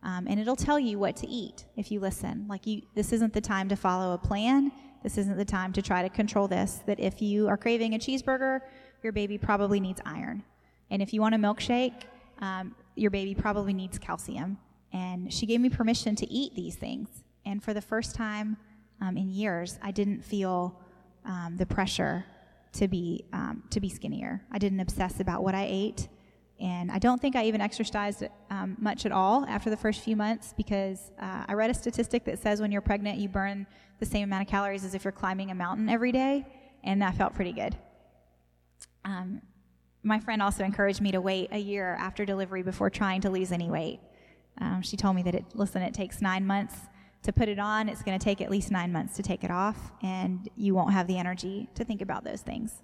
um, 0.03 0.25
and 0.27 0.39
it'll 0.39 0.55
tell 0.55 0.79
you 0.79 0.97
what 0.97 1.17
to 1.17 1.27
eat 1.27 1.65
if 1.75 1.91
you 1.91 1.99
listen. 1.99 2.45
Like, 2.47 2.65
you, 2.65 2.81
this 2.95 3.11
isn't 3.11 3.33
the 3.33 3.41
time 3.41 3.67
to 3.69 3.75
follow 3.75 4.13
a 4.13 4.17
plan. 4.17 4.71
This 5.03 5.17
isn't 5.17 5.37
the 5.37 5.45
time 5.45 5.73
to 5.73 5.81
try 5.81 6.01
to 6.01 6.09
control 6.09 6.47
this. 6.47 6.81
That 6.85 6.99
if 6.99 7.21
you 7.21 7.49
are 7.49 7.57
craving 7.57 7.93
a 7.93 7.97
cheeseburger, 7.97 8.61
your 9.03 9.11
baby 9.11 9.37
probably 9.37 9.81
needs 9.81 9.99
iron. 10.05 10.43
And 10.89 11.01
if 11.01 11.13
you 11.13 11.21
want 11.21 11.35
a 11.35 11.37
milkshake, 11.37 12.03
um, 12.39 12.75
your 12.95 13.11
baby 13.11 13.35
probably 13.35 13.73
needs 13.73 13.97
calcium. 13.97 14.57
And 14.93 15.31
she 15.31 15.45
gave 15.45 15.59
me 15.59 15.69
permission 15.69 16.15
to 16.15 16.31
eat 16.31 16.55
these 16.55 16.75
things. 16.75 17.09
And 17.45 17.63
for 17.63 17.73
the 17.73 17.81
first 17.81 18.15
time 18.15 18.57
um, 19.01 19.17
in 19.17 19.29
years, 19.29 19.79
I 19.81 19.91
didn't 19.91 20.23
feel 20.23 20.79
um, 21.25 21.55
the 21.57 21.65
pressure 21.65 22.25
to 22.73 22.87
be 22.87 23.25
um, 23.33 23.63
to 23.69 23.79
be 23.79 23.89
skinnier. 23.89 24.41
I 24.51 24.57
didn't 24.57 24.79
obsess 24.79 25.19
about 25.19 25.43
what 25.43 25.55
I 25.55 25.65
ate, 25.69 26.07
and 26.59 26.91
I 26.91 26.99
don't 26.99 27.21
think 27.21 27.35
I 27.35 27.45
even 27.45 27.61
exercised 27.61 28.23
um, 28.49 28.75
much 28.79 29.05
at 29.05 29.11
all 29.11 29.45
after 29.45 29.69
the 29.69 29.77
first 29.77 30.01
few 30.01 30.15
months 30.15 30.53
because 30.55 31.11
uh, 31.19 31.45
I 31.47 31.53
read 31.53 31.69
a 31.69 31.73
statistic 31.73 32.25
that 32.25 32.39
says 32.39 32.61
when 32.61 32.71
you're 32.71 32.81
pregnant, 32.81 33.19
you 33.19 33.29
burn 33.29 33.67
the 33.99 34.05
same 34.05 34.23
amount 34.23 34.43
of 34.43 34.47
calories 34.47 34.83
as 34.83 34.93
if 34.93 35.03
you're 35.03 35.11
climbing 35.11 35.51
a 35.51 35.55
mountain 35.55 35.89
every 35.89 36.11
day, 36.11 36.45
and 36.83 37.01
that 37.01 37.15
felt 37.15 37.33
pretty 37.33 37.53
good. 37.53 37.75
Um, 39.05 39.41
my 40.03 40.19
friend 40.19 40.41
also 40.41 40.63
encouraged 40.63 41.01
me 41.01 41.11
to 41.11 41.21
wait 41.21 41.49
a 41.51 41.57
year 41.57 41.95
after 41.99 42.25
delivery 42.25 42.63
before 42.63 42.89
trying 42.89 43.21
to 43.21 43.29
lose 43.29 43.51
any 43.51 43.69
weight. 43.69 43.99
Um, 44.59 44.81
she 44.81 44.97
told 44.97 45.15
me 45.15 45.23
that, 45.23 45.35
it, 45.35 45.45
listen, 45.53 45.81
it 45.81 45.93
takes 45.93 46.21
nine 46.21 46.45
months 46.45 46.75
to 47.23 47.33
put 47.33 47.49
it 47.49 47.59
on. 47.59 47.89
It's 47.89 48.03
going 48.03 48.17
to 48.17 48.23
take 48.23 48.41
at 48.41 48.49
least 48.49 48.71
nine 48.71 48.91
months 48.91 49.15
to 49.17 49.23
take 49.23 49.43
it 49.43 49.51
off, 49.51 49.91
and 50.01 50.49
you 50.55 50.73
won't 50.73 50.93
have 50.93 51.07
the 51.07 51.17
energy 51.17 51.69
to 51.75 51.83
think 51.83 52.01
about 52.01 52.23
those 52.23 52.41
things. 52.41 52.81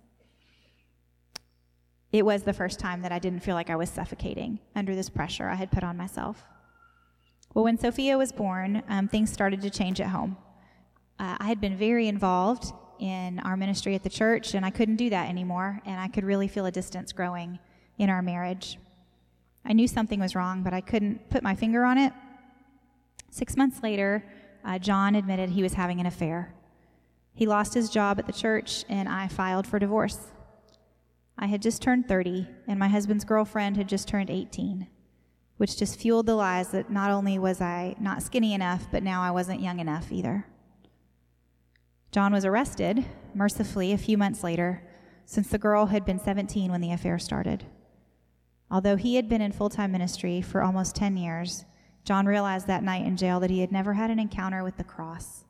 It 2.12 2.26
was 2.26 2.44
the 2.44 2.54
first 2.54 2.80
time 2.80 3.02
that 3.02 3.12
I 3.12 3.20
didn't 3.20 3.40
feel 3.40 3.56
like 3.56 3.70
I 3.70 3.76
was 3.76 3.90
suffocating 3.90 4.60
under 4.76 4.96
this 4.96 5.10
pressure 5.10 5.50
I 5.50 5.56
had 5.56 5.72
put 5.72 5.84
on 5.84 5.98
myself. 5.98 6.44
Well, 7.54 7.64
when 7.64 7.78
Sophia 7.78 8.18
was 8.18 8.32
born, 8.32 8.84
um, 8.88 9.08
things 9.08 9.32
started 9.32 9.62
to 9.62 9.70
change 9.70 10.00
at 10.02 10.08
home. 10.08 10.38
Uh, 11.20 11.38
I 11.40 11.48
had 11.48 11.62
been 11.62 11.78
very 11.78 12.08
involved 12.08 12.72
in 13.00 13.40
our 13.40 13.58
ministry 13.58 13.96
at 13.96 14.04
the 14.04 14.10
church, 14.10 14.54
and 14.54 14.66
I 14.66 14.70
couldn't 14.70 14.98
do 14.98 15.10
that 15.10 15.30
anymore. 15.30 15.82
And 15.86 16.00
I 16.00 16.08
could 16.08 16.24
really 16.24 16.48
feel 16.48 16.66
a 16.66 16.72
distance 16.72 17.12
growing 17.12 17.60
in 17.98 18.10
our 18.10 18.22
marriage. 18.22 18.78
I 19.66 19.74
knew 19.74 19.88
something 19.88 20.20
was 20.20 20.36
wrong, 20.36 20.64
but 20.64 20.74
I 20.74 20.82
couldn't 20.82 21.30
put 21.30 21.44
my 21.44 21.56
finger 21.56 21.84
on 21.84 21.98
it. 21.98 22.14
Six 23.32 23.56
months 23.56 23.82
later, 23.82 24.24
uh, 24.66 24.78
John 24.78 25.16
admitted 25.16 25.50
he 25.50 25.64
was 25.64 25.74
having 25.74 26.00
an 26.00 26.06
affair. 26.06 26.54
He 27.34 27.48
lost 27.48 27.74
his 27.74 27.90
job 27.90 28.20
at 28.20 28.28
the 28.28 28.34
church, 28.34 28.86
and 28.90 29.10
I 29.10 29.28
filed 29.28 29.66
for 29.66 29.80
divorce. 29.80 30.20
I 31.38 31.48
had 31.48 31.62
just 31.62 31.82
turned 31.82 32.08
30, 32.08 32.48
and 32.68 32.78
my 32.78 32.88
husband's 32.88 33.26
girlfriend 33.26 33.76
had 33.76 33.90
just 33.90 34.08
turned 34.08 34.30
18, 34.30 34.88
which 35.58 35.78
just 35.78 36.00
fueled 36.00 36.28
the 36.28 36.36
lies 36.36 36.70
that 36.70 36.92
not 36.92 37.10
only 37.10 37.40
was 37.40 37.60
I 37.60 37.96
not 38.00 38.22
skinny 38.22 38.54
enough, 38.54 38.88
but 38.92 39.02
now 39.02 39.22
I 39.22 39.32
wasn't 39.32 39.62
young 39.62 39.80
enough 39.80 40.12
either. 40.12 40.46
John 42.14 42.32
was 42.32 42.46
arrested, 42.46 43.04
mercifully, 43.34 43.92
a 43.92 43.98
few 43.98 44.20
months 44.20 44.44
later, 44.44 44.84
since 45.26 45.48
the 45.48 45.58
girl 45.58 45.88
had 45.88 46.06
been 46.06 46.20
17 46.20 46.70
when 46.70 46.80
the 46.80 46.92
affair 46.92 47.18
started. 47.18 47.66
Although 48.70 48.98
he 48.98 49.16
had 49.16 49.28
been 49.28 49.42
in 49.42 49.52
full 49.52 49.70
time 49.70 49.92
ministry 49.92 50.40
for 50.40 50.62
almost 50.62 50.96
10 50.96 51.18
years, 51.18 51.66
John 52.06 52.28
realized 52.28 52.68
that 52.68 52.84
night 52.84 53.04
in 53.04 53.18
jail 53.18 53.40
that 53.40 53.50
he 53.50 53.62
had 53.62 53.72
never 53.72 53.94
had 53.94 54.12
an 54.12 54.20
encounter 54.20 54.64
with 54.64 54.78
the 54.78 54.84
cross. 54.84 55.44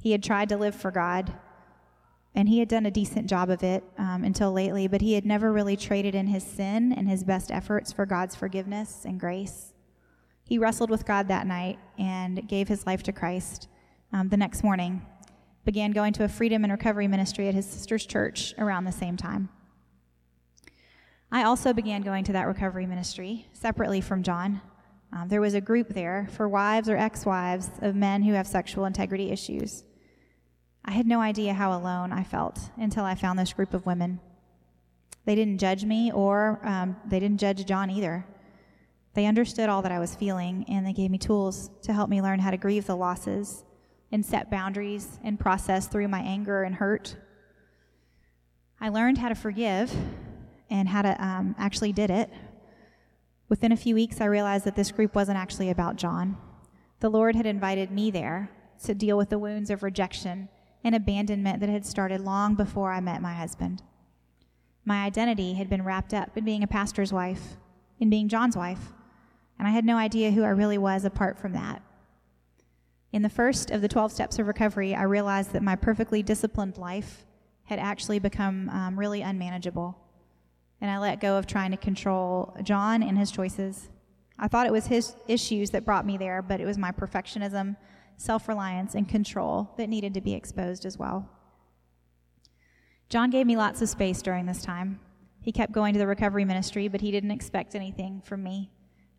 He 0.00 0.10
had 0.10 0.24
tried 0.24 0.48
to 0.48 0.56
live 0.56 0.74
for 0.74 0.90
God, 0.90 1.32
and 2.34 2.48
he 2.48 2.58
had 2.58 2.68
done 2.68 2.86
a 2.86 2.90
decent 2.90 3.30
job 3.30 3.48
of 3.48 3.62
it 3.62 3.84
um, 3.98 4.24
until 4.24 4.50
lately, 4.50 4.88
but 4.88 5.00
he 5.00 5.12
had 5.12 5.24
never 5.24 5.52
really 5.52 5.76
traded 5.76 6.16
in 6.16 6.26
his 6.26 6.42
sin 6.42 6.92
and 6.92 7.08
his 7.08 7.22
best 7.22 7.52
efforts 7.52 7.92
for 7.92 8.04
God's 8.04 8.34
forgiveness 8.34 9.04
and 9.04 9.20
grace. 9.20 9.74
He 10.42 10.58
wrestled 10.58 10.90
with 10.90 11.06
God 11.06 11.28
that 11.28 11.46
night 11.46 11.78
and 11.96 12.48
gave 12.48 12.66
his 12.66 12.84
life 12.84 13.04
to 13.04 13.12
Christ 13.12 13.68
um, 14.12 14.28
the 14.28 14.36
next 14.36 14.64
morning 14.64 15.06
began 15.64 15.92
going 15.92 16.12
to 16.14 16.24
a 16.24 16.28
freedom 16.28 16.64
and 16.64 16.72
recovery 16.72 17.06
ministry 17.06 17.48
at 17.48 17.54
his 17.54 17.66
sister's 17.66 18.04
church 18.04 18.54
around 18.58 18.84
the 18.84 18.92
same 18.92 19.16
time. 19.16 19.48
I 21.30 21.44
also 21.44 21.72
began 21.72 22.02
going 22.02 22.24
to 22.24 22.32
that 22.32 22.46
recovery 22.46 22.86
ministry 22.86 23.46
separately 23.52 24.00
from 24.00 24.22
John. 24.22 24.60
Um, 25.12 25.28
there 25.28 25.40
was 25.40 25.54
a 25.54 25.60
group 25.60 25.88
there 25.90 26.28
for 26.32 26.48
wives 26.48 26.88
or 26.88 26.96
ex 26.96 27.24
wives 27.24 27.70
of 27.80 27.94
men 27.94 28.22
who 28.22 28.32
have 28.32 28.46
sexual 28.46 28.86
integrity 28.86 29.30
issues. 29.30 29.84
I 30.84 30.92
had 30.92 31.06
no 31.06 31.20
idea 31.20 31.54
how 31.54 31.78
alone 31.78 32.12
I 32.12 32.24
felt 32.24 32.58
until 32.76 33.04
I 33.04 33.14
found 33.14 33.38
this 33.38 33.52
group 33.52 33.72
of 33.72 33.86
women. 33.86 34.20
They 35.24 35.36
didn't 35.36 35.58
judge 35.58 35.84
me, 35.84 36.10
or 36.10 36.60
um, 36.64 36.96
they 37.06 37.20
didn't 37.20 37.38
judge 37.38 37.64
John 37.64 37.88
either. 37.88 38.26
They 39.14 39.26
understood 39.26 39.68
all 39.68 39.82
that 39.82 39.92
I 39.92 40.00
was 40.00 40.16
feeling, 40.16 40.64
and 40.68 40.84
they 40.84 40.92
gave 40.92 41.10
me 41.10 41.18
tools 41.18 41.70
to 41.82 41.92
help 41.92 42.10
me 42.10 42.20
learn 42.20 42.40
how 42.40 42.50
to 42.50 42.56
grieve 42.56 42.86
the 42.86 42.96
losses 42.96 43.64
and 44.12 44.24
set 44.24 44.50
boundaries 44.50 45.18
and 45.24 45.40
process 45.40 45.88
through 45.88 46.06
my 46.06 46.20
anger 46.20 46.62
and 46.62 46.76
hurt. 46.76 47.16
I 48.80 48.90
learned 48.90 49.18
how 49.18 49.30
to 49.30 49.34
forgive 49.34 49.92
and 50.70 50.88
how 50.88 51.02
to 51.02 51.24
um, 51.24 51.56
actually 51.58 51.92
did 51.92 52.10
it. 52.10 52.30
Within 53.48 53.72
a 53.72 53.76
few 53.76 53.94
weeks, 53.94 54.20
I 54.20 54.26
realized 54.26 54.64
that 54.66 54.76
this 54.76 54.92
group 54.92 55.14
wasn't 55.14 55.38
actually 55.38 55.70
about 55.70 55.96
John. 55.96 56.36
The 57.00 57.08
Lord 57.08 57.34
had 57.34 57.46
invited 57.46 57.90
me 57.90 58.10
there 58.10 58.50
to 58.84 58.94
deal 58.94 59.16
with 59.16 59.30
the 59.30 59.38
wounds 59.38 59.70
of 59.70 59.82
rejection 59.82 60.48
and 60.84 60.94
abandonment 60.94 61.60
that 61.60 61.68
had 61.68 61.86
started 61.86 62.20
long 62.20 62.54
before 62.54 62.92
I 62.92 63.00
met 63.00 63.22
my 63.22 63.34
husband. 63.34 63.82
My 64.84 65.04
identity 65.04 65.54
had 65.54 65.70
been 65.70 65.84
wrapped 65.84 66.12
up 66.12 66.36
in 66.36 66.44
being 66.44 66.62
a 66.62 66.66
pastor's 66.66 67.12
wife, 67.12 67.56
in 68.00 68.10
being 68.10 68.28
John's 68.28 68.56
wife, 68.56 68.92
and 69.58 69.68
I 69.68 69.70
had 69.70 69.84
no 69.84 69.96
idea 69.96 70.32
who 70.32 70.42
I 70.42 70.48
really 70.48 70.78
was 70.78 71.04
apart 71.04 71.38
from 71.38 71.52
that. 71.52 71.82
In 73.12 73.20
the 73.20 73.28
first 73.28 73.70
of 73.70 73.82
the 73.82 73.88
12 73.88 74.10
steps 74.10 74.38
of 74.38 74.46
recovery, 74.46 74.94
I 74.94 75.02
realized 75.02 75.52
that 75.52 75.62
my 75.62 75.76
perfectly 75.76 76.22
disciplined 76.22 76.78
life 76.78 77.26
had 77.64 77.78
actually 77.78 78.18
become 78.18 78.70
um, 78.70 78.98
really 78.98 79.20
unmanageable. 79.20 79.98
And 80.80 80.90
I 80.90 80.98
let 80.98 81.20
go 81.20 81.36
of 81.36 81.46
trying 81.46 81.72
to 81.72 81.76
control 81.76 82.56
John 82.62 83.02
and 83.02 83.18
his 83.18 83.30
choices. 83.30 83.90
I 84.38 84.48
thought 84.48 84.66
it 84.66 84.72
was 84.72 84.86
his 84.86 85.14
issues 85.28 85.70
that 85.70 85.84
brought 85.84 86.06
me 86.06 86.16
there, 86.16 86.40
but 86.40 86.60
it 86.60 86.64
was 86.64 86.78
my 86.78 86.90
perfectionism, 86.90 87.76
self 88.16 88.48
reliance, 88.48 88.94
and 88.94 89.06
control 89.06 89.70
that 89.76 89.90
needed 89.90 90.14
to 90.14 90.22
be 90.22 90.32
exposed 90.32 90.86
as 90.86 90.98
well. 90.98 91.28
John 93.10 93.28
gave 93.28 93.46
me 93.46 93.56
lots 93.56 93.82
of 93.82 93.90
space 93.90 94.22
during 94.22 94.46
this 94.46 94.62
time. 94.62 95.00
He 95.42 95.52
kept 95.52 95.72
going 95.72 95.92
to 95.92 95.98
the 95.98 96.06
recovery 96.06 96.46
ministry, 96.46 96.88
but 96.88 97.02
he 97.02 97.10
didn't 97.10 97.30
expect 97.30 97.74
anything 97.74 98.22
from 98.24 98.42
me. 98.42 98.70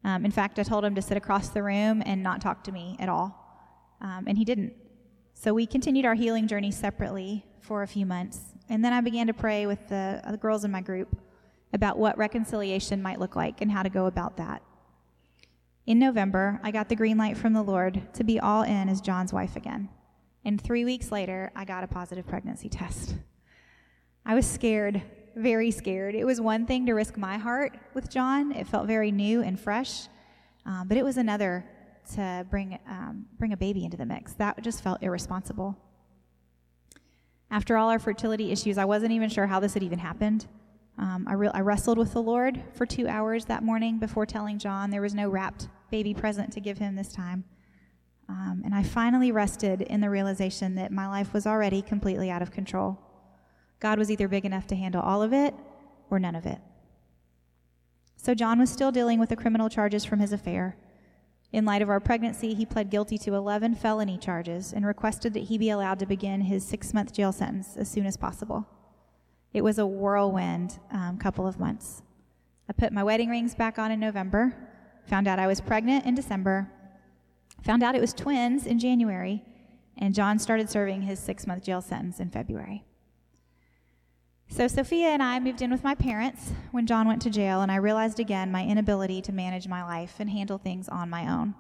Um, 0.04 0.26
in 0.26 0.32
fact, 0.32 0.58
I 0.58 0.64
told 0.64 0.84
him 0.84 0.96
to 0.96 1.02
sit 1.02 1.16
across 1.16 1.50
the 1.50 1.62
room 1.62 2.02
and 2.06 2.24
not 2.24 2.42
talk 2.42 2.64
to 2.64 2.72
me 2.72 2.98
at 3.00 3.08
all 3.08 3.43
um, 4.04 4.26
and 4.28 4.38
he 4.38 4.46
didn't. 4.46 4.74
So 5.34 5.54
we 5.54 5.66
continued 5.66 6.06
our 6.06 6.14
healing 6.14 6.48
journey 6.48 6.72
separately 6.72 7.46
for 7.62 7.84
a 7.84 7.88
few 7.88 8.06
months. 8.06 8.40
And 8.70 8.84
then 8.84 8.94
I 8.94 9.02
began 9.02 9.28
to 9.28 9.34
pray 9.34 9.66
with 9.66 9.88
the, 9.88 10.22
the 10.30 10.38
girls 10.38 10.64
in 10.64 10.72
my 10.72 10.82
group 10.82 11.18
about 11.74 11.98
what 11.98 12.18
reconciliation 12.18 13.02
might 13.02 13.20
look 13.20 13.36
like 13.36 13.62
and 13.62 13.72
how 13.72 13.84
to 13.84 13.90
go 13.90 14.06
about 14.06 14.38
that. 14.38 14.62
In 15.86 16.00
November, 16.00 16.62
I 16.64 16.72
got 16.72 16.88
the 16.88 16.96
green 16.96 17.18
light 17.18 17.36
from 17.36 17.54
the 17.54 17.62
Lord 17.62 18.14
to 18.14 18.24
be 18.24 18.40
all 18.40 18.62
in 18.62 18.88
as 18.88 19.02
John's 19.02 19.34
wife 19.34 19.56
again. 19.56 19.90
And 20.46 20.62
three 20.62 20.86
weeks 20.86 21.12
later, 21.12 21.52
I 21.56 21.66
got 21.66 21.84
a 21.84 21.88
positive 21.88 22.28
pregnancy 22.28 22.70
test. 22.70 23.16
I 24.26 24.36
was 24.36 24.46
scared, 24.46 25.02
very 25.36 25.72
scared. 25.72 26.16
It 26.16 26.26
was 26.26 26.40
one 26.40 26.66
thing 26.66 26.86
to 26.86 26.94
risk 26.94 27.18
my 27.18 27.38
heart 27.38 27.78
with 27.94 28.10
John, 28.10 28.52
it 28.54 28.68
felt 28.68 28.88
very 28.88 29.12
new 29.12 29.42
and 29.42 29.60
fresh. 29.60 30.08
Um, 30.66 30.88
but 30.88 30.98
it 30.98 31.04
was 31.04 31.18
another 31.18 31.66
to 32.16 32.46
bring, 32.50 32.78
um, 32.88 33.26
bring 33.38 33.54
a 33.54 33.58
baby 33.58 33.86
into 33.86 33.98
the 33.98 34.06
mix. 34.06 34.34
That 34.34 34.62
just 34.62 34.84
felt 34.84 35.02
irresponsible. 35.02 35.78
After 37.50 37.78
all 37.78 37.90
our 37.90 38.00
fertility 38.00 38.52
issues, 38.52 38.78
I 38.78 38.86
wasn't 38.86 39.12
even 39.12 39.30
sure 39.30 39.48
how 39.48 39.60
this 39.60 39.74
had 39.74 39.84
even 39.84 40.00
happened. 40.00 40.48
Um, 40.98 41.26
I, 41.28 41.34
re- 41.34 41.52
I 41.54 41.62
wrestled 41.62 41.98
with 41.98 42.14
the 42.14 42.22
Lord 42.22 42.62
for 42.74 42.86
two 42.86 43.08
hours 43.08 43.46
that 43.46 43.64
morning 43.64 44.00
before 44.00 44.26
telling 44.26 44.60
John 44.60 44.90
there 44.90 45.02
was 45.02 45.16
no 45.16 45.30
wrapped 45.30 45.68
baby 45.92 46.14
present 46.14 46.52
to 46.54 46.60
give 46.60 46.78
him 46.78 46.96
this 46.96 47.12
time. 47.12 47.44
Um, 48.30 48.62
and 48.64 48.74
I 48.74 48.84
finally 48.84 49.32
rested 49.32 49.82
in 49.82 50.02
the 50.02 50.10
realization 50.10 50.76
that 50.76 50.92
my 50.92 51.08
life 51.08 51.34
was 51.34 51.46
already 51.46 51.82
completely 51.82 52.30
out 52.30 52.42
of 52.42 52.52
control. 52.52 53.00
God 53.80 54.00
was 54.00 54.10
either 54.10 54.28
big 54.28 54.46
enough 54.46 54.66
to 54.68 54.76
handle 54.76 55.02
all 55.02 55.22
of 55.22 55.34
it 55.34 55.54
or 56.10 56.20
none 56.20 56.36
of 56.36 56.46
it. 56.46 56.60
So 58.16 58.34
John 58.34 58.60
was 58.60 58.70
still 58.70 58.92
dealing 58.92 59.20
with 59.20 59.30
the 59.30 59.36
criminal 59.36 59.68
charges 59.68 60.06
from 60.06 60.20
his 60.20 60.32
affair. 60.32 60.78
In 61.54 61.66
light 61.66 61.84
of 61.84 61.90
our 61.90 62.00
pregnancy, 62.00 62.56
he 62.56 62.66
pled 62.66 62.90
guilty 62.90 63.20
to 63.20 63.36
11 63.36 63.76
felony 63.76 64.18
charges 64.18 64.74
and 64.74 64.84
requested 64.84 65.36
that 65.36 65.44
he 65.44 65.60
be 65.60 65.70
allowed 65.70 66.00
to 66.00 66.08
begin 66.08 66.42
his 66.42 66.66
six 66.66 66.96
month 66.96 67.14
jail 67.14 67.32
sentence 67.32 67.78
as 67.78 67.88
soon 67.88 68.08
as 68.08 68.18
possible. 68.18 68.68
It 69.54 69.64
was 69.64 69.78
a 69.78 69.86
whirlwind 69.86 70.80
um, 70.92 71.20
couple 71.20 71.46
of 71.46 71.60
months. 71.60 72.02
I 72.68 72.74
put 72.74 72.92
my 72.92 73.04
wedding 73.04 73.30
rings 73.30 73.54
back 73.54 73.78
on 73.78 73.92
in 73.92 74.00
November, 74.00 74.56
found 75.06 75.28
out 75.28 75.38
I 75.38 75.46
was 75.46 75.62
pregnant 75.62 76.06
in 76.08 76.16
December, 76.16 76.72
found 77.62 77.84
out 77.84 77.94
it 77.94 78.02
was 78.02 78.14
twins 78.14 78.66
in 78.66 78.80
January, 78.80 79.44
and 80.00 80.16
John 80.16 80.40
started 80.40 80.72
serving 80.72 81.04
his 81.04 81.20
six 81.20 81.46
month 81.46 81.66
jail 81.66 81.82
sentence 81.82 82.20
in 82.20 82.32
February. 82.32 82.84
So, 84.56 84.68
Sophia 84.68 85.08
and 85.08 85.24
I 85.24 85.40
moved 85.40 85.64
in 85.64 85.72
with 85.72 85.84
my 85.84 85.96
parents 85.96 86.52
when 86.70 86.86
John 86.86 87.08
went 87.08 87.24
to 87.24 87.32
jail, 87.32 87.62
and 87.62 87.72
I 87.72 87.78
realized 87.78 88.20
again 88.20 88.52
my 88.52 88.64
inability 88.64 89.20
to 89.24 89.32
manage 89.32 89.68
my 89.68 89.84
life 89.84 90.18
and 90.20 90.30
handle 90.30 90.60
things 90.60 90.88
on 90.88 91.10
my 91.10 91.28
own. 91.28 91.56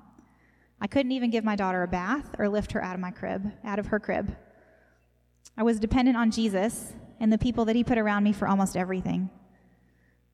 I 0.80 0.86
couldn't 0.86 1.12
even 1.12 1.32
give 1.32 1.44
my 1.44 1.56
daughter 1.56 1.82
a 1.82 1.88
bath 1.88 2.36
or 2.38 2.48
lift 2.48 2.74
her 2.74 2.84
out 2.84 2.94
of 2.94 3.02
my 3.02 3.10
crib, 3.10 3.52
out 3.64 3.80
of 3.80 3.88
her 3.88 4.00
crib. 4.00 4.36
I 5.58 5.64
was 5.64 5.80
dependent 5.80 6.18
on 6.18 6.30
Jesus 6.30 6.94
and 7.20 7.34
the 7.34 7.40
people 7.40 7.66
that 7.66 7.76
he 7.76 7.84
put 7.84 7.98
around 7.98 8.26
me 8.26 8.32
for 8.32 8.48
almost 8.48 8.78
everything. 8.78 9.32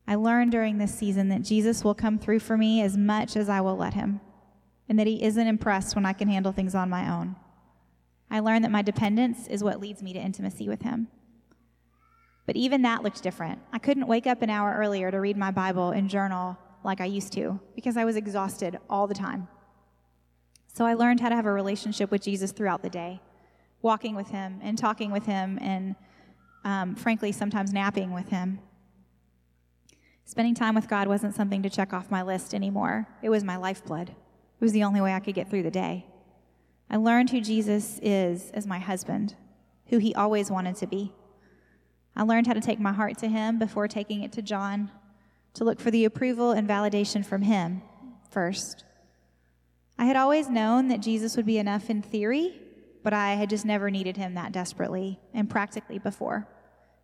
I 0.06 0.15
learned 0.15 0.52
during 0.52 0.80
this 0.80 0.93
season 0.93 1.30
that 1.30 1.43
Jesus 1.43 1.86
will 1.86 1.95
come 1.95 2.19
through 2.19 2.39
for 2.39 2.58
me 2.58 2.82
as 2.82 2.98
much 2.98 3.38
as 3.38 3.48
I 3.48 3.62
will 3.62 3.78
let 3.78 3.93
him, 3.93 4.19
and 4.89 5.00
that 5.00 5.08
he 5.08 5.24
isn't 5.24 5.48
impressed 5.48 5.95
when 5.95 6.06
I 6.06 6.12
can 6.12 6.28
handle 6.28 6.52
things 6.52 6.76
on 6.76 6.89
my 6.89 7.10
own. 7.10 7.38
I 8.30 8.41
learned 8.41 8.65
that 8.65 8.72
my 8.72 8.82
dependence 8.82 9.48
is 9.48 9.63
what 9.63 9.80
leads 9.80 10.04
me 10.04 10.12
to 10.12 10.19
intimacy 10.19 10.67
with 10.67 10.82
him. 10.82 11.08
But 12.50 12.56
even 12.56 12.82
that 12.82 13.04
looked 13.04 13.22
different. 13.22 13.62
I 13.72 13.78
couldn't 13.78 14.08
wake 14.08 14.26
up 14.26 14.42
an 14.42 14.50
hour 14.50 14.74
earlier 14.76 15.12
to 15.12 15.20
read 15.20 15.38
my 15.38 15.52
Bible 15.52 15.92
and 15.92 16.10
journal 16.10 16.58
like 16.84 17.00
I 17.00 17.06
used 17.06 17.32
to 17.34 17.60
because 17.76 17.96
I 17.96 18.06
was 18.06 18.16
exhausted 18.16 18.80
all 18.90 19.06
the 19.06 19.14
time. 19.14 19.48
So 20.74 20.84
I 20.84 20.96
learned 20.96 21.20
how 21.20 21.30
to 21.30 21.36
have 21.36 21.46
a 21.46 21.54
relationship 21.54 22.10
with 22.10 22.24
Jesus 22.24 22.52
throughout 22.52 22.82
the 22.82 22.90
day, 22.90 23.22
walking 23.84 24.16
with 24.16 24.30
him 24.30 24.60
and 24.64 24.80
talking 24.80 25.12
with 25.12 25.28
him, 25.28 25.60
and 25.62 25.96
um, 26.66 26.96
frankly, 26.96 27.32
sometimes 27.32 27.72
napping 27.72 28.14
with 28.14 28.30
him. 28.30 28.58
Spending 30.26 30.56
time 30.56 30.74
with 30.74 30.88
God 30.88 31.08
wasn't 31.08 31.36
something 31.36 31.62
to 31.62 31.70
check 31.70 31.94
off 31.94 32.10
my 32.10 32.24
list 32.24 32.56
anymore, 32.56 33.08
it 33.22 33.30
was 33.30 33.44
my 33.44 33.58
lifeblood. 33.58 34.10
It 34.10 34.16
was 34.60 34.72
the 34.72 34.86
only 34.86 35.02
way 35.02 35.14
I 35.14 35.20
could 35.20 35.36
get 35.36 35.52
through 35.52 35.62
the 35.62 35.70
day. 35.70 36.08
I 36.90 36.96
learned 36.96 37.30
who 37.30 37.42
Jesus 37.42 38.00
is 38.02 38.50
as 38.56 38.66
my 38.66 38.80
husband, 38.80 39.36
who 39.90 40.00
he 40.00 40.16
always 40.16 40.50
wanted 40.50 40.78
to 40.78 40.88
be. 40.88 41.14
I 42.15 42.24
learned 42.24 42.48
how 42.48 42.54
to 42.54 42.62
take 42.62 42.80
my 42.80 42.91
heart 42.91 43.17
to 43.19 43.28
Him 43.28 43.60
before 43.60 43.88
taking 43.88 44.24
it 44.24 44.32
to 44.34 44.41
John, 44.41 44.91
to 45.54 45.63
look 45.63 45.80
for 45.80 45.91
the 45.91 46.06
approval 46.06 46.52
and 46.52 46.67
validation 46.67 47.26
from 47.26 47.43
Him 47.43 47.82
first. 48.30 48.84
I 49.98 50.06
had 50.06 50.15
always 50.15 50.50
known 50.50 50.88
that 50.88 51.02
Jesus 51.02 51.36
would 51.36 51.45
be 51.45 51.58
enough 51.58 51.89
in 51.89 52.02
theory, 52.02 52.60
but 53.04 53.13
I 53.13 53.34
had 53.34 53.50
just 53.50 53.65
never 53.65 53.89
needed 53.89 54.17
Him 54.17 54.34
that 54.36 54.52
desperately 54.52 55.19
and 55.34 55.50
practically 55.50 56.00
before. 56.00 56.48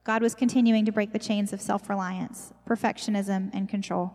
God 0.04 0.22
was 0.22 0.36
continuing 0.36 0.86
to 0.86 0.91
break 0.91 1.12
the 1.12 1.20
chains 1.20 1.52
of 1.52 1.62
self 1.62 1.89
reliance, 1.89 2.54
perfectionism, 2.68 3.50
and 3.54 3.68
control. 3.68 4.13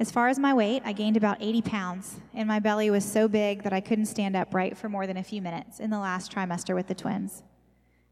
As 0.00 0.10
far 0.10 0.28
as 0.28 0.38
my 0.38 0.52
weight, 0.52 0.82
I 0.84 0.94
gained 0.94 1.16
about 1.16 1.36
80 1.40 1.62
pounds, 1.62 2.16
and 2.34 2.48
my 2.48 2.58
belly 2.58 2.90
was 2.90 3.04
so 3.04 3.28
big 3.28 3.62
that 3.62 3.72
I 3.72 3.80
couldn't 3.80 4.06
stand 4.06 4.34
upright 4.34 4.76
for 4.76 4.88
more 4.88 5.06
than 5.06 5.16
a 5.16 5.22
few 5.22 5.40
minutes 5.40 5.78
in 5.78 5.90
the 5.90 5.98
last 5.98 6.32
trimester 6.32 6.74
with 6.74 6.88
the 6.88 6.94
twins. 6.94 7.44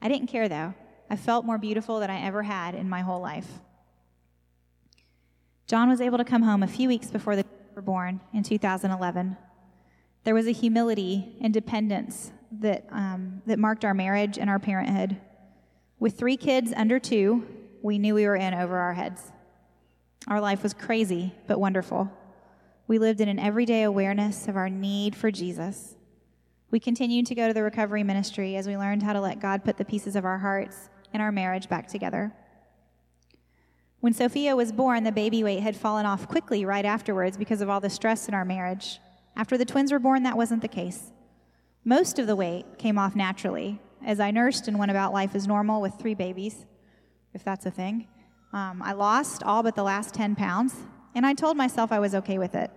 I 0.01 0.09
didn't 0.09 0.29
care 0.29 0.49
though. 0.49 0.75
I 1.11 1.17
felt 1.17 1.45
more 1.45 1.59
beautiful 1.59 2.01
than 2.01 2.09
I 2.09 2.23
ever 2.23 2.45
had 2.45 2.75
in 2.75 2.89
my 2.89 3.01
whole 3.01 3.21
life. 3.21 3.61
John 5.67 5.91
was 5.91 6.01
able 6.01 6.19
to 6.19 6.25
come 6.25 6.43
home 6.43 6.63
a 6.63 6.69
few 6.69 6.89
weeks 6.89 7.09
before 7.09 7.37
the 7.37 7.45
were 7.75 7.83
born 7.83 8.21
in 8.35 8.43
2011. 8.43 9.37
There 10.25 10.35
was 10.35 10.47
a 10.47 10.53
humility 10.53 11.37
and 11.41 11.53
dependence 11.53 12.31
that, 12.61 12.85
um, 12.91 13.41
that 13.47 13.59
marked 13.59 13.87
our 13.87 13.95
marriage 13.95 14.39
and 14.39 14.51
our 14.51 14.59
parenthood. 14.59 15.17
With 15.99 16.19
three 16.19 16.37
kids 16.37 16.75
under 16.77 16.99
two, 16.99 17.47
we 17.81 17.99
knew 17.99 18.15
we 18.15 18.27
were 18.27 18.37
in 18.37 18.53
over 18.53 18.77
our 18.77 18.93
heads. 18.93 19.33
Our 20.29 20.41
life 20.41 20.63
was 20.63 20.75
crazy, 20.75 21.35
but 21.47 21.59
wonderful. 21.59 22.11
We 22.87 22.99
lived 22.99 23.23
in 23.23 23.29
an 23.29 23.39
everyday 23.39 23.85
awareness 23.85 24.47
of 24.47 24.57
our 24.57 24.69
need 24.69 25.17
for 25.17 25.31
Jesus. 25.31 25.95
We 26.71 26.81
continued 26.81 27.27
to 27.27 27.35
go 27.35 27.49
to 27.49 27.55
the 27.55 27.63
recovery 27.63 28.03
ministry 28.03 28.57
as 28.57 28.67
we 28.67 28.77
learned 28.77 29.03
how 29.03 29.15
to 29.15 29.21
let 29.21 29.41
God 29.41 29.65
put 29.65 29.79
the 29.79 29.85
pieces 29.85 30.17
of 30.17 30.25
our 30.27 30.39
hearts 30.39 30.91
and 31.13 31.23
our 31.23 31.33
marriage 31.33 31.69
back 31.69 31.89
together. 31.89 32.33
When 34.01 34.15
Sophia 34.15 34.57
was 34.57 34.73
born, 34.73 35.05
the 35.05 35.13
baby 35.13 35.45
weight 35.45 35.61
had 35.61 35.77
fallen 35.77 36.07
off 36.07 36.27
quickly 36.27 36.65
right 36.65 36.85
afterwards 36.85 37.37
because 37.37 37.61
of 37.61 37.69
all 37.69 37.81
the 37.81 37.91
stress 37.91 38.29
in 38.29 38.35
our 38.35 38.45
marriage. 38.45 38.99
After 39.37 39.59
the 39.59 39.65
twins 39.65 39.93
were 39.93 39.99
born, 39.99 40.23
that 40.23 40.37
wasn't 40.37 40.63
the 40.63 40.69
case. 40.69 41.13
Most 41.85 42.19
of 42.19 42.27
the 42.27 42.37
weight 42.37 42.79
came 42.79 42.99
off 42.99 43.15
naturally 43.15 43.79
as 44.05 44.21
I 44.21 44.31
nursed 44.31 44.69
and 44.69 44.79
went 44.79 44.91
about 44.91 45.13
life 45.13 45.35
as 45.35 45.47
normal 45.47 45.81
with 45.81 45.95
three 45.95 46.15
babies, 46.15 46.67
if 47.35 47.45
that's 47.45 47.67
a 47.67 47.71
thing. 47.71 48.09
Um, 48.53 48.83
I 48.83 48.93
lost 48.93 49.43
all 49.43 49.63
but 49.63 49.77
the 49.77 49.83
last 49.83 50.15
10 50.15 50.35
pounds, 50.35 50.75
and 51.15 51.27
I 51.27 51.35
told 51.35 51.57
myself 51.57 51.93
I 51.93 51.99
was 51.99 52.15
okay 52.15 52.39
with 52.39 52.55
it. 52.55 52.71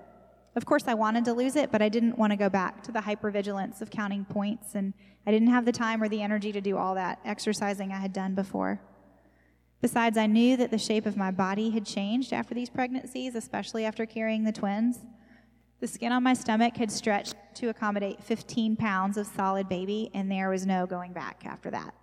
Of 0.55 0.65
course, 0.65 0.83
I 0.87 0.93
wanted 0.93 1.25
to 1.25 1.33
lose 1.33 1.55
it, 1.55 1.71
but 1.71 1.81
I 1.81 1.89
didn't 1.89 2.17
want 2.17 2.31
to 2.31 2.37
go 2.37 2.47
back 2.47 2.83
to 2.83 2.91
the 2.91 2.99
hypervigilance 2.99 3.81
of 3.81 3.89
counting 3.89 4.23
points, 4.23 4.75
and 4.75 4.93
I 5.25 5.31
didn't 5.31 5.47
have 5.47 5.65
the 5.65 5.71
time 5.71 6.03
or 6.03 6.07
the 6.07 6.21
energy 6.21 6.51
to 6.51 6.61
do 6.61 6.77
all 6.77 6.93
that 6.95 7.19
exercising 7.25 7.91
I 7.91 7.97
had 7.97 8.13
done 8.13 8.35
before. 8.35 8.79
Besides, 9.81 10.17
I 10.17 10.27
knew 10.27 10.55
that 10.57 10.69
the 10.69 10.77
shape 10.77 11.05
of 11.05 11.17
my 11.17 11.31
body 11.31 11.71
had 11.71 11.85
changed 11.85 12.33
after 12.33 12.53
these 12.53 12.69
pregnancies, 12.69 13.35
especially 13.35 13.83
after 13.83 14.05
carrying 14.05 14.43
the 14.43 14.51
twins. 14.51 14.99
The 15.79 15.87
skin 15.87 16.11
on 16.11 16.23
my 16.23 16.33
stomach 16.33 16.77
had 16.77 16.91
stretched 16.91 17.35
to 17.55 17.69
accommodate 17.69 18.23
15 18.23 18.75
pounds 18.75 19.17
of 19.17 19.27
solid 19.27 19.67
baby, 19.67 20.11
and 20.13 20.31
there 20.31 20.49
was 20.49 20.65
no 20.65 20.85
going 20.85 21.13
back 21.13 21.43
after 21.45 21.71
that. 21.71 21.95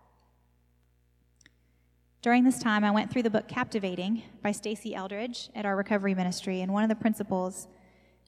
During 2.20 2.44
this 2.44 2.58
time, 2.58 2.84
I 2.84 2.90
went 2.90 3.10
through 3.10 3.22
the 3.22 3.30
book 3.30 3.48
Captivating 3.48 4.24
by 4.42 4.50
Stasi 4.50 4.94
Eldredge 4.94 5.48
at 5.54 5.64
our 5.64 5.76
recovery 5.76 6.14
ministry, 6.14 6.60
and 6.60 6.72
one 6.72 6.82
of 6.82 6.90
the 6.90 6.96
principles 6.96 7.68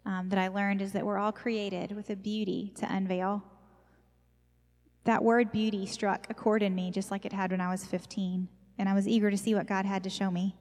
um, 0.04 0.28
that 0.28 0.38
I 0.38 0.48
learned 0.48 0.82
is 0.82 0.92
that 0.92 1.06
we're 1.06 1.18
all 1.18 1.32
created 1.32 1.92
with 1.92 2.10
a 2.10 2.16
beauty 2.16 2.72
to 2.76 2.92
unveil. 2.92 3.42
That 5.04 5.24
word 5.24 5.52
beauty 5.52 5.86
struck 5.86 6.26
a 6.30 6.34
chord 6.34 6.62
in 6.62 6.74
me 6.74 6.90
just 6.90 7.10
like 7.10 7.24
it 7.24 7.32
had 7.32 7.50
when 7.50 7.60
I 7.60 7.70
was 7.70 7.84
15 7.84 8.48
and 8.78 8.88
I 8.88 8.94
was 8.94 9.06
eager 9.06 9.30
to 9.30 9.36
see 9.36 9.54
what 9.54 9.66
God 9.66 9.84
had 9.84 10.04
to 10.04 10.10
show 10.10 10.30
me. 10.30 10.56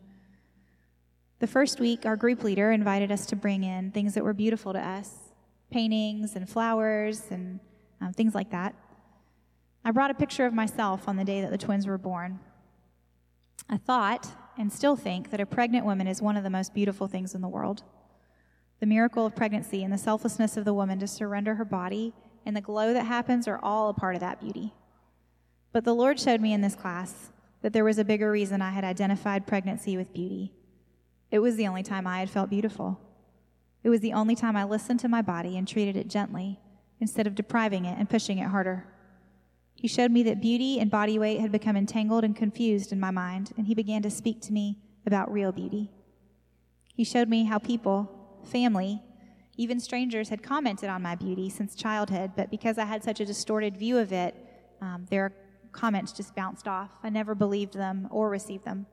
The 1.40 1.48
first 1.48 1.80
week, 1.80 2.06
our 2.06 2.16
group 2.16 2.44
leader 2.44 2.72
invited 2.72 3.12
us 3.12 3.26
to 3.28 3.36
bring 3.36 3.64
in 3.64 3.92
things 3.92 4.14
that 4.14 4.24
were 4.24 4.34
beautiful 4.34 4.74
to 4.74 4.80
us 4.80 5.16
paintings 5.72 6.36
and 6.36 6.50
flowers 6.50 7.24
and 7.32 7.60
um, 8.02 8.12
things 8.12 8.36
like 8.36 8.52
that. 8.52 8.76
I 9.84 9.92
brought 9.92 10.12
a 10.12 10.16
picture 10.16 10.46
of 10.46 10.54
myself 10.54 11.08
on 11.08 11.16
the 11.16 11.24
day 11.24 11.42
that 11.42 11.50
the 11.50 11.58
twins 11.58 11.88
were 11.88 11.98
born. 11.98 12.40
I 13.70 13.78
thought 13.78 14.28
and 14.58 14.72
still 14.72 14.96
think 14.96 15.32
that 15.32 15.40
a 15.40 15.46
pregnant 15.46 15.86
woman 15.86 16.08
is 16.08 16.22
one 16.22 16.36
of 16.36 16.44
the 16.44 16.50
most 16.50 16.74
beautiful 16.74 17.08
things 17.08 17.34
in 17.34 17.42
the 17.42 17.48
world. 17.48 17.84
The 18.82 18.88
miracle 18.88 19.28
of 19.28 19.36
pregnancy 19.36 19.84
and 19.84 19.94
the 19.94 19.98
selflessness 19.98 20.58
of 20.58 20.66
the 20.66 20.74
woman 20.74 21.00
to 21.00 21.08
surrender 21.08 21.56
her 21.56 21.64
body 21.64 22.14
and 22.48 22.56
the 22.56 22.62
glow 22.62 22.94
that 22.94 23.06
happens 23.06 23.48
are 23.48 23.60
all 23.62 23.90
a 23.90 23.94
part 23.94 24.16
of 24.16 24.22
that 24.22 24.42
beauty. 24.42 24.74
But 25.72 25.86
the 25.86 25.94
Lord 25.94 26.20
showed 26.20 26.42
me 26.42 26.52
in 26.52 26.62
this 26.62 26.76
class 26.76 27.32
that 27.62 27.74
there 27.74 27.86
was 27.86 28.00
a 28.00 28.04
bigger 28.04 28.32
reason 28.32 28.60
I 28.60 28.72
had 28.72 28.84
identified 28.84 29.46
pregnancy 29.46 29.98
with 29.98 30.14
beauty. 30.14 30.52
It 31.30 31.40
was 31.40 31.58
the 31.58 31.68
only 31.68 31.84
time 31.84 32.08
I 32.08 32.20
had 32.20 32.30
felt 32.32 32.50
beautiful. 32.50 33.00
It 33.84 33.90
was 33.90 34.02
the 34.02 34.14
only 34.14 34.36
time 34.36 34.56
I 34.58 34.64
listened 34.64 35.00
to 35.02 35.08
my 35.08 35.22
body 35.22 35.58
and 35.58 35.68
treated 35.68 35.96
it 35.96 36.08
gently 36.08 36.60
instead 37.00 37.28
of 37.28 37.36
depriving 37.36 37.86
it 37.86 38.00
and 38.00 38.10
pushing 38.10 38.40
it 38.40 38.50
harder. 38.50 38.88
He 39.76 39.88
showed 39.88 40.12
me 40.12 40.24
that 40.24 40.42
beauty 40.42 40.80
and 40.80 40.90
body 40.90 41.20
weight 41.20 41.40
had 41.40 41.52
become 41.52 41.78
entangled 41.78 42.24
and 42.24 42.36
confused 42.36 42.92
in 42.92 43.00
my 43.00 43.12
mind, 43.12 43.52
and 43.58 43.68
he 43.68 43.76
began 43.76 44.02
to 44.02 44.10
speak 44.10 44.42
to 44.42 44.54
me 44.54 44.80
about 45.06 45.32
real 45.32 45.52
beauty. 45.52 45.92
He 46.96 47.04
showed 47.04 47.30
me 47.30 47.46
how 47.46 47.60
people, 47.60 48.21
family, 48.46 49.02
even 49.58 49.80
strangers 49.80 50.30
had 50.30 50.42
commented 50.42 50.90
on 50.90 51.02
my 51.02 51.16
beauty 51.16 51.50
since 51.50 51.76
childhood, 51.76 52.32
but 52.36 52.50
because 52.50 52.78
I 52.78 52.86
had 52.86 53.04
such 53.04 53.20
a 53.20 53.26
distorted 53.26 53.78
view 53.78 53.98
of 53.98 54.12
it, 54.12 54.36
um, 54.82 55.06
their 55.10 55.34
comments 55.72 56.12
just 56.12 56.36
bounced 56.36 56.68
off. 56.68 56.92
I 57.04 57.10
never 57.10 57.36
believed 57.36 57.74
them 57.74 58.08
or 58.12 58.30
received 58.30 58.66
them. 58.66 58.86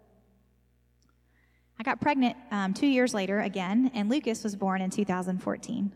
I 1.78 1.84
got 1.84 2.00
pregnant 2.00 2.36
um, 2.50 2.74
two 2.74 2.86
years 2.86 3.14
later 3.14 3.40
again, 3.40 3.90
and 3.94 4.08
Lucas 4.08 4.42
was 4.42 4.56
born 4.56 4.80
in 4.80 4.90
2014. 4.90 5.92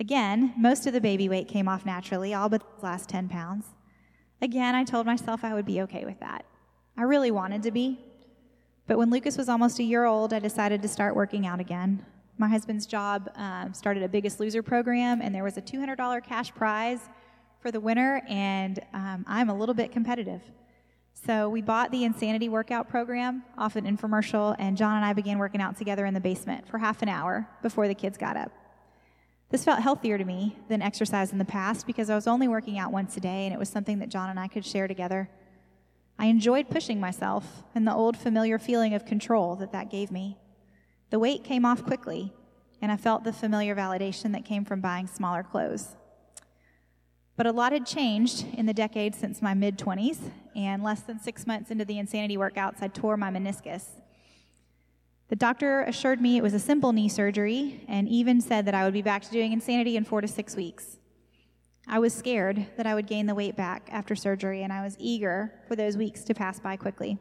Again, 0.00 0.54
most 0.56 0.86
of 0.86 0.92
the 0.92 1.00
baby 1.00 1.28
weight 1.28 1.46
came 1.46 1.68
off 1.68 1.86
naturally, 1.86 2.34
all 2.34 2.48
but 2.48 2.62
the 2.78 2.84
last 2.84 3.08
10 3.08 3.28
pounds. 3.28 3.66
Again, 4.42 4.74
I 4.74 4.84
told 4.84 5.06
myself 5.06 5.44
I 5.44 5.54
would 5.54 5.66
be 5.66 5.82
okay 5.82 6.04
with 6.04 6.18
that. 6.20 6.44
I 6.96 7.02
really 7.02 7.30
wanted 7.30 7.62
to 7.64 7.70
be. 7.70 8.00
But 8.86 8.98
when 8.98 9.10
Lucas 9.10 9.36
was 9.36 9.48
almost 9.48 9.78
a 9.78 9.84
year 9.84 10.06
old, 10.06 10.32
I 10.32 10.38
decided 10.38 10.82
to 10.82 10.88
start 10.88 11.14
working 11.14 11.46
out 11.46 11.60
again. 11.60 12.04
My 12.40 12.48
husband's 12.48 12.86
job 12.86 13.30
um, 13.36 13.74
started 13.74 14.02
a 14.02 14.08
Biggest 14.08 14.40
Loser 14.40 14.62
program, 14.62 15.20
and 15.20 15.34
there 15.34 15.44
was 15.44 15.58
a 15.58 15.60
$200 15.60 16.24
cash 16.24 16.50
prize 16.54 17.00
for 17.60 17.70
the 17.70 17.80
winner, 17.80 18.22
and 18.26 18.80
um, 18.94 19.26
I'm 19.28 19.50
a 19.50 19.54
little 19.54 19.74
bit 19.74 19.92
competitive. 19.92 20.40
So 21.12 21.50
we 21.50 21.60
bought 21.60 21.90
the 21.90 22.02
Insanity 22.02 22.48
Workout 22.48 22.88
Program 22.88 23.42
off 23.58 23.76
an 23.76 23.84
infomercial, 23.84 24.56
and 24.58 24.74
John 24.74 24.96
and 24.96 25.04
I 25.04 25.12
began 25.12 25.36
working 25.36 25.60
out 25.60 25.76
together 25.76 26.06
in 26.06 26.14
the 26.14 26.20
basement 26.20 26.66
for 26.66 26.78
half 26.78 27.02
an 27.02 27.10
hour 27.10 27.46
before 27.60 27.88
the 27.88 27.94
kids 27.94 28.16
got 28.16 28.38
up. 28.38 28.50
This 29.50 29.62
felt 29.62 29.80
healthier 29.80 30.16
to 30.16 30.24
me 30.24 30.56
than 30.70 30.80
exercise 30.80 31.32
in 31.32 31.38
the 31.38 31.44
past 31.44 31.86
because 31.86 32.08
I 32.08 32.14
was 32.14 32.26
only 32.26 32.48
working 32.48 32.78
out 32.78 32.90
once 32.90 33.18
a 33.18 33.20
day, 33.20 33.44
and 33.44 33.52
it 33.52 33.58
was 33.58 33.68
something 33.68 33.98
that 33.98 34.08
John 34.08 34.30
and 34.30 34.40
I 34.40 34.48
could 34.48 34.64
share 34.64 34.88
together. 34.88 35.28
I 36.18 36.24
enjoyed 36.28 36.70
pushing 36.70 37.00
myself 37.00 37.64
and 37.74 37.86
the 37.86 37.94
old 37.94 38.16
familiar 38.16 38.58
feeling 38.58 38.94
of 38.94 39.04
control 39.04 39.56
that 39.56 39.72
that 39.72 39.90
gave 39.90 40.10
me. 40.10 40.38
The 41.10 41.18
weight 41.18 41.42
came 41.42 41.64
off 41.64 41.84
quickly, 41.84 42.32
and 42.80 42.92
I 42.92 42.96
felt 42.96 43.24
the 43.24 43.32
familiar 43.32 43.74
validation 43.74 44.32
that 44.32 44.44
came 44.44 44.64
from 44.64 44.80
buying 44.80 45.08
smaller 45.08 45.42
clothes. 45.42 45.96
But 47.36 47.46
a 47.46 47.52
lot 47.52 47.72
had 47.72 47.84
changed 47.84 48.46
in 48.54 48.66
the 48.66 48.74
decades 48.74 49.18
since 49.18 49.42
my 49.42 49.52
mid 49.52 49.76
20s, 49.76 50.30
and 50.54 50.84
less 50.84 51.00
than 51.00 51.18
six 51.18 51.46
months 51.46 51.70
into 51.70 51.84
the 51.84 51.98
insanity 51.98 52.36
workouts, 52.36 52.80
I 52.80 52.88
tore 52.88 53.16
my 53.16 53.30
meniscus. 53.30 53.86
The 55.28 55.36
doctor 55.36 55.82
assured 55.82 56.20
me 56.20 56.36
it 56.36 56.42
was 56.42 56.54
a 56.54 56.58
simple 56.58 56.92
knee 56.92 57.08
surgery 57.08 57.84
and 57.88 58.08
even 58.08 58.40
said 58.40 58.66
that 58.66 58.74
I 58.74 58.84
would 58.84 58.92
be 58.92 59.02
back 59.02 59.22
to 59.22 59.30
doing 59.30 59.52
insanity 59.52 59.96
in 59.96 60.04
four 60.04 60.20
to 60.20 60.28
six 60.28 60.54
weeks. 60.54 60.98
I 61.88 61.98
was 61.98 62.12
scared 62.12 62.66
that 62.76 62.86
I 62.86 62.94
would 62.94 63.06
gain 63.06 63.26
the 63.26 63.34
weight 63.34 63.56
back 63.56 63.88
after 63.90 64.14
surgery, 64.14 64.62
and 64.62 64.72
I 64.72 64.82
was 64.82 64.96
eager 65.00 65.54
for 65.66 65.74
those 65.74 65.96
weeks 65.96 66.22
to 66.24 66.34
pass 66.34 66.60
by 66.60 66.76
quickly. 66.76 67.18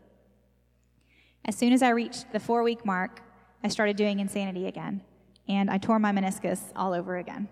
As 1.45 1.55
soon 1.55 1.73
as 1.73 1.81
I 1.81 1.89
reached 1.89 2.31
the 2.33 2.39
four 2.39 2.61
week 2.61 2.85
mark, 2.85 3.21
I 3.63 3.67
started 3.67 3.97
doing 3.97 4.19
insanity 4.19 4.67
again, 4.67 5.01
and 5.47 5.69
I 5.69 5.77
tore 5.77 5.99
my 5.99 6.11
meniscus 6.11 6.61
all 6.75 6.93
over 6.93 7.17
again. 7.17 7.49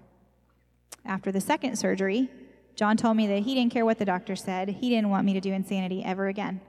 After 1.05 1.31
the 1.31 1.41
second 1.41 1.77
surgery, 1.77 2.29
John 2.75 2.95
told 2.95 3.17
me 3.17 3.27
that 3.27 3.43
he 3.43 3.55
didn't 3.55 3.73
care 3.73 3.85
what 3.85 3.97
the 3.97 4.05
doctor 4.05 4.35
said. 4.35 4.69
He 4.69 4.89
didn't 4.89 5.09
want 5.09 5.25
me 5.25 5.33
to 5.33 5.41
do 5.41 5.51
insanity 5.51 6.03
ever 6.03 6.27
again. 6.27 6.61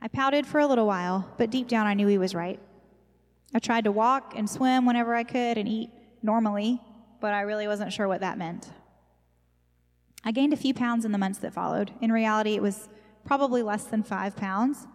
I 0.00 0.08
pouted 0.08 0.46
for 0.46 0.58
a 0.58 0.66
little 0.66 0.86
while, 0.86 1.30
but 1.38 1.50
deep 1.50 1.68
down 1.68 1.86
I 1.86 1.94
knew 1.94 2.08
he 2.08 2.18
was 2.18 2.34
right. 2.34 2.58
I 3.54 3.58
tried 3.58 3.84
to 3.84 3.92
walk 3.92 4.32
and 4.36 4.50
swim 4.50 4.84
whenever 4.84 5.14
I 5.14 5.22
could 5.22 5.58
and 5.58 5.68
eat 5.68 5.90
normally, 6.22 6.80
but 7.20 7.32
I 7.34 7.42
really 7.42 7.68
wasn't 7.68 7.92
sure 7.92 8.08
what 8.08 8.20
that 8.20 8.36
meant. 8.36 8.70
I 10.24 10.32
gained 10.32 10.52
a 10.52 10.56
few 10.56 10.74
pounds 10.74 11.04
in 11.04 11.12
the 11.12 11.18
months 11.18 11.38
that 11.40 11.54
followed. 11.54 11.92
In 12.00 12.10
reality, 12.10 12.54
it 12.54 12.62
was 12.62 12.88
probably 13.24 13.62
less 13.62 13.84
than 13.84 14.02
five 14.02 14.36
pounds, 14.36 14.86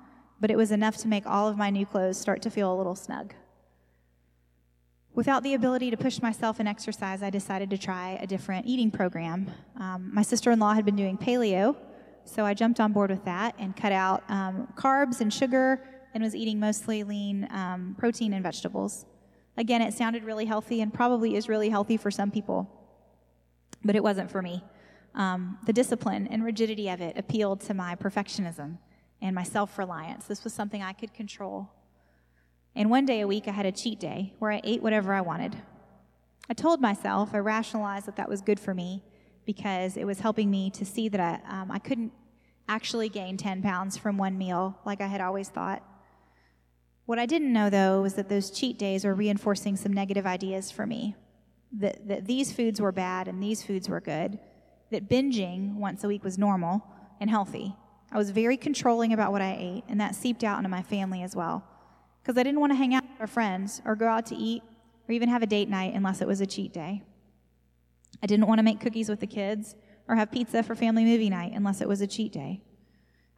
but 0.42 0.52
it 0.52 0.58
was 0.58 0.72
enough 0.72 0.98
to 0.98 1.08
make 1.08 1.26
all 1.26 1.48
of 1.48 1.58
my 1.58 1.70
new 1.70 1.86
clothes 1.86 2.18
start 2.18 2.42
to 2.42 2.50
feel 2.50 2.74
a 2.74 2.76
little 2.76 2.96
snug. 2.96 3.34
Without 5.18 5.42
the 5.42 5.56
ability 5.56 5.90
to 5.90 5.98
push 5.98 6.22
myself 6.22 6.60
in 6.60 6.68
exercise, 6.68 7.24
I 7.24 7.32
decided 7.32 7.72
to 7.72 7.78
try 7.80 8.20
a 8.22 8.28
different 8.28 8.68
eating 8.68 8.92
program. 8.92 9.50
Um, 9.76 10.12
my 10.14 10.22
sister 10.22 10.52
in 10.52 10.60
law 10.60 10.76
had 10.76 10.86
been 10.86 10.96
doing 10.96 11.18
paleo, 11.18 11.76
so 12.24 12.46
I 12.46 12.54
jumped 12.54 12.80
on 12.80 12.94
board 12.94 13.10
with 13.10 13.26
that 13.26 13.56
and 13.58 13.76
cut 13.76 13.92
out 13.92 14.24
um, 14.30 14.72
carbs 14.76 15.20
and 15.20 15.34
sugar 15.34 15.82
and 16.14 16.22
was 16.22 16.36
eating 16.36 16.60
mostly 16.60 17.04
lean 17.04 17.48
um, 17.50 17.96
protein 17.98 18.32
and 18.32 18.44
vegetables. 18.44 19.08
Again, 19.58 19.82
it 19.82 19.96
sounded 19.96 20.24
really 20.24 20.46
healthy 20.46 20.82
and 20.82 20.94
probably 20.94 21.36
is 21.36 21.50
really 21.50 21.70
healthy 21.70 21.98
for 21.98 22.12
some 22.12 22.30
people, 22.30 22.70
but 23.84 23.96
it 23.96 24.04
wasn't 24.04 24.30
for 24.30 24.44
me. 24.44 24.64
Um, 25.16 25.58
the 25.66 25.74
discipline 25.74 26.28
and 26.28 26.44
rigidity 26.44 26.90
of 26.90 27.02
it 27.02 27.18
appealed 27.18 27.62
to 27.62 27.74
my 27.74 27.96
perfectionism, 27.96 28.78
and 29.22 29.34
my 29.34 29.44
self 29.44 29.80
reliance. 29.80 30.26
This 30.26 30.44
was 30.44 30.54
something 30.54 30.84
I 30.84 30.94
could 30.94 31.12
control. 31.14 31.72
And 32.78 32.92
one 32.92 33.08
day 33.08 33.22
a 33.22 33.28
week, 33.28 33.48
I 33.48 33.52
had 33.52 33.66
a 33.66 33.72
cheat 33.72 34.00
day 34.00 34.36
where 34.38 34.52
I 34.52 34.62
ate 34.64 34.84
whatever 34.84 35.12
I 35.12 35.22
wanted. 35.22 35.58
I 36.48 36.54
told 36.54 36.80
myself, 36.80 37.32
I 37.34 37.40
rationalized 37.40 38.06
that 38.06 38.18
that 38.18 38.30
was 38.30 38.40
good 38.40 38.60
for 38.60 38.72
me 38.72 39.04
because 39.48 39.98
it 39.98 40.06
was 40.06 40.20
helping 40.20 40.52
me 40.52 40.70
to 40.70 40.86
see 40.86 41.10
that 41.10 41.20
I, 41.20 41.62
um, 41.62 41.72
I 41.72 41.80
couldn't 41.80 42.14
actually 42.70 43.10
gain 43.10 43.36
10 43.36 43.64
pounds 43.64 43.98
from 43.98 44.20
one 44.20 44.38
meal 44.38 44.78
like 44.86 45.02
I 45.02 45.08
had 45.08 45.22
always 45.22 45.50
thought. 45.50 45.82
What 47.08 47.18
I 47.18 47.26
didn't 47.26 47.52
know, 47.52 47.72
though, 47.72 48.04
was 48.04 48.14
that 48.14 48.30
those 48.30 48.52
cheat 48.52 48.78
days 48.78 49.06
were 49.06 49.16
reinforcing 49.16 49.76
some 49.76 49.92
negative 49.92 50.28
ideas 50.28 50.70
for 50.70 50.86
me 50.86 51.16
that, 51.80 52.08
that 52.08 52.26
these 52.26 52.54
foods 52.54 52.80
were 52.80 52.92
bad 52.92 53.28
and 53.28 53.42
these 53.42 53.64
foods 53.64 53.90
were 53.90 54.02
good, 54.02 54.38
that 54.92 55.10
binging 55.10 55.78
once 55.78 56.04
a 56.04 56.08
week 56.08 56.24
was 56.24 56.38
normal 56.38 56.84
and 57.20 57.32
healthy. 57.32 57.76
I 58.12 58.20
was 58.20 58.30
very 58.30 58.56
controlling 58.56 59.14
about 59.14 59.32
what 59.32 59.42
I 59.42 59.58
ate, 59.60 59.84
and 59.90 60.00
that 60.00 60.14
seeped 60.14 60.44
out 60.44 60.60
into 60.60 60.70
my 60.70 60.84
family 60.84 61.24
as 61.24 61.36
well. 61.36 61.64
Because 62.28 62.38
I 62.38 62.44
didn't 62.44 62.60
want 62.60 62.74
to 62.74 62.76
hang 62.76 62.94
out 62.94 63.04
with 63.04 63.22
our 63.22 63.28
friends 63.28 63.82
or 63.86 63.96
go 63.96 64.06
out 64.06 64.26
to 64.26 64.36
eat 64.36 64.62
or 65.08 65.14
even 65.14 65.30
have 65.30 65.44
a 65.44 65.48
date 65.48 65.70
night 65.70 65.94
unless 65.94 66.20
it 66.20 66.28
was 66.28 66.42
a 66.42 66.46
cheat 66.46 66.74
day. 66.74 67.02
I 68.22 68.28
didn't 68.28 68.48
want 68.48 68.60
to 68.60 68.64
make 68.64 68.82
cookies 68.82 69.08
with 69.08 69.22
the 69.22 69.28
kids 69.28 69.78
or 70.10 70.18
have 70.18 70.30
pizza 70.30 70.62
for 70.62 70.76
family 70.76 71.06
movie 71.06 71.30
night 71.30 71.54
unless 71.56 71.80
it 71.80 71.88
was 71.88 72.02
a 72.02 72.08
cheat 72.08 72.34
day. 72.34 72.64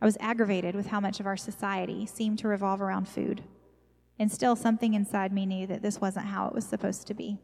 I 0.02 0.06
was 0.06 0.17
aggravated 0.19 0.73
with 0.73 0.88
how 0.88 0.99
much 0.99 1.19
of 1.19 1.28
our 1.28 1.38
society 1.38 2.08
seemed 2.08 2.39
to 2.39 2.47
revolve 2.47 2.82
around 2.82 3.08
food. 3.08 3.43
And 4.17 4.32
still, 4.32 4.56
something 4.56 4.95
inside 4.95 5.32
me 5.32 5.45
knew 5.45 5.67
that 5.67 5.84
this 5.84 6.02
wasn't 6.02 6.25
how 6.25 6.47
it 6.47 6.56
was 6.56 6.65
supposed 6.65 7.06
to 7.06 7.13
be. 7.13 7.38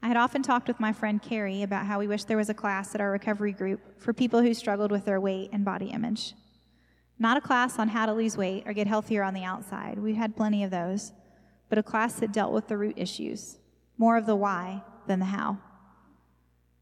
I 0.00 0.06
had 0.06 0.16
often 0.16 0.44
talked 0.44 0.68
with 0.68 0.78
my 0.78 0.92
friend 0.92 1.20
Carrie 1.20 1.64
about 1.64 1.86
how 1.86 1.98
we 1.98 2.06
wished 2.06 2.28
there 2.28 2.36
was 2.36 2.50
a 2.50 2.54
class 2.54 2.94
at 2.94 3.00
our 3.00 3.10
recovery 3.10 3.50
group 3.50 3.80
for 4.00 4.12
people 4.12 4.42
who 4.42 4.54
struggled 4.54 4.92
with 4.92 5.04
their 5.04 5.20
weight 5.20 5.50
and 5.52 5.64
body 5.64 5.86
image. 5.86 6.34
Not 7.18 7.36
a 7.36 7.40
class 7.40 7.78
on 7.78 7.88
how 7.88 8.06
to 8.06 8.12
lose 8.12 8.36
weight 8.36 8.64
or 8.66 8.72
get 8.72 8.86
healthier 8.86 9.22
on 9.22 9.34
the 9.34 9.44
outside, 9.44 9.98
we 9.98 10.14
had 10.14 10.36
plenty 10.36 10.62
of 10.64 10.70
those, 10.70 11.12
but 11.68 11.78
a 11.78 11.82
class 11.82 12.14
that 12.14 12.32
dealt 12.32 12.52
with 12.52 12.68
the 12.68 12.76
root 12.76 12.94
issues, 12.96 13.58
more 13.96 14.16
of 14.16 14.26
the 14.26 14.36
why 14.36 14.82
than 15.06 15.18
the 15.18 15.26
how. 15.26 15.58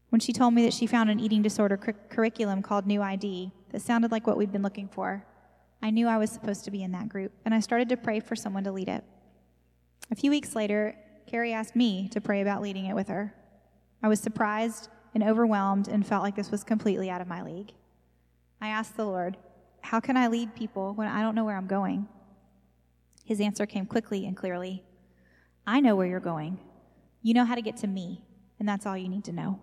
When 0.09 0.19
she 0.19 0.33
told 0.33 0.53
me 0.53 0.63
that 0.65 0.73
she 0.73 0.87
found 0.87 1.09
an 1.09 1.19
eating 1.19 1.41
disorder 1.41 1.77
cur- 1.77 1.93
curriculum 2.09 2.61
called 2.61 2.85
New 2.85 3.01
ID 3.01 3.51
that 3.71 3.81
sounded 3.81 4.11
like 4.11 4.27
what 4.27 4.37
we'd 4.37 4.51
been 4.51 4.61
looking 4.61 4.87
for, 4.87 5.25
I 5.81 5.89
knew 5.89 6.07
I 6.07 6.17
was 6.17 6.31
supposed 6.31 6.65
to 6.65 6.71
be 6.71 6.83
in 6.83 6.91
that 6.93 7.09
group, 7.09 7.31
and 7.45 7.53
I 7.53 7.59
started 7.59 7.89
to 7.89 7.97
pray 7.97 8.19
for 8.19 8.35
someone 8.35 8.63
to 8.63 8.71
lead 8.71 8.89
it. 8.89 9.03
A 10.11 10.15
few 10.15 10.31
weeks 10.31 10.55
later, 10.55 10.95
Carrie 11.27 11.53
asked 11.53 11.75
me 11.75 12.07
to 12.09 12.21
pray 12.21 12.41
about 12.41 12.61
leading 12.61 12.85
it 12.85 12.93
with 12.93 13.07
her. 13.07 13.33
I 14.03 14.07
was 14.07 14.19
surprised 14.19 14.89
and 15.13 15.23
overwhelmed 15.23 15.87
and 15.87 16.05
felt 16.05 16.23
like 16.23 16.35
this 16.35 16.51
was 16.51 16.63
completely 16.63 17.09
out 17.09 17.21
of 17.21 17.27
my 17.27 17.41
league. 17.41 17.71
I 18.61 18.67
asked 18.67 18.97
the 18.97 19.05
Lord, 19.05 19.37
How 19.85 19.99
can 19.99 20.17
I 20.17 20.29
lead 20.29 20.55
people 20.55 20.95
when 20.95 21.07
I 21.07 21.21
don't 21.21 21.35
know 21.35 21.45
where 21.45 21.55
I'm 21.55 21.67
going? 21.67 22.07
His 23.23 23.39
answer 23.39 23.67
came 23.67 23.85
quickly 23.85 24.25
and 24.25 24.35
clearly 24.35 24.83
I 25.67 25.79
know 25.79 25.95
where 25.95 26.07
you're 26.07 26.19
going. 26.19 26.57
You 27.21 27.35
know 27.35 27.45
how 27.45 27.53
to 27.53 27.61
get 27.61 27.77
to 27.77 27.87
me, 27.87 28.23
and 28.59 28.67
that's 28.67 28.87
all 28.87 28.97
you 28.97 29.07
need 29.07 29.23
to 29.25 29.31
know. 29.31 29.59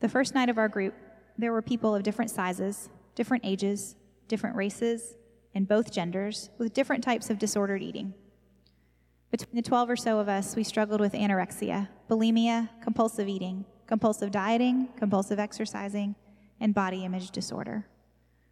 The 0.00 0.08
first 0.08 0.34
night 0.34 0.48
of 0.48 0.56
our 0.56 0.68
group, 0.68 0.94
there 1.36 1.52
were 1.52 1.60
people 1.60 1.94
of 1.94 2.02
different 2.02 2.30
sizes, 2.30 2.88
different 3.14 3.44
ages, 3.44 3.96
different 4.28 4.56
races, 4.56 5.14
and 5.54 5.68
both 5.68 5.92
genders 5.92 6.48
with 6.56 6.72
different 6.72 7.04
types 7.04 7.28
of 7.28 7.38
disordered 7.38 7.82
eating. 7.82 8.14
Between 9.30 9.56
the 9.56 9.62
12 9.62 9.90
or 9.90 9.96
so 9.96 10.20
of 10.20 10.28
us, 10.30 10.56
we 10.56 10.64
struggled 10.64 11.02
with 11.02 11.12
anorexia, 11.12 11.88
bulimia, 12.08 12.70
compulsive 12.82 13.28
eating, 13.28 13.66
compulsive 13.86 14.30
dieting, 14.30 14.88
compulsive 14.96 15.38
exercising, 15.38 16.14
and 16.60 16.72
body 16.74 17.04
image 17.04 17.30
disorder. 17.30 17.86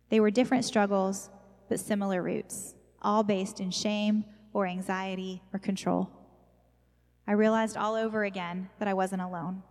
They 0.09 0.21
were 0.21 0.31
different 0.31 0.65
struggles, 0.65 1.31
but 1.69 1.81
similar 1.81 2.23
roots, 2.23 2.75
all 3.03 3.23
based 3.23 3.61
in 3.61 3.71
shame 3.71 4.25
or 4.53 4.67
anxiety 4.67 5.43
or 5.53 5.59
control. 5.59 6.11
I 7.27 7.33
realized 7.33 7.77
all 7.77 7.95
over 7.95 8.25
again 8.25 8.71
that 8.79 8.89
I 8.89 8.95
wasn't 8.95 9.23
alone. 9.23 9.63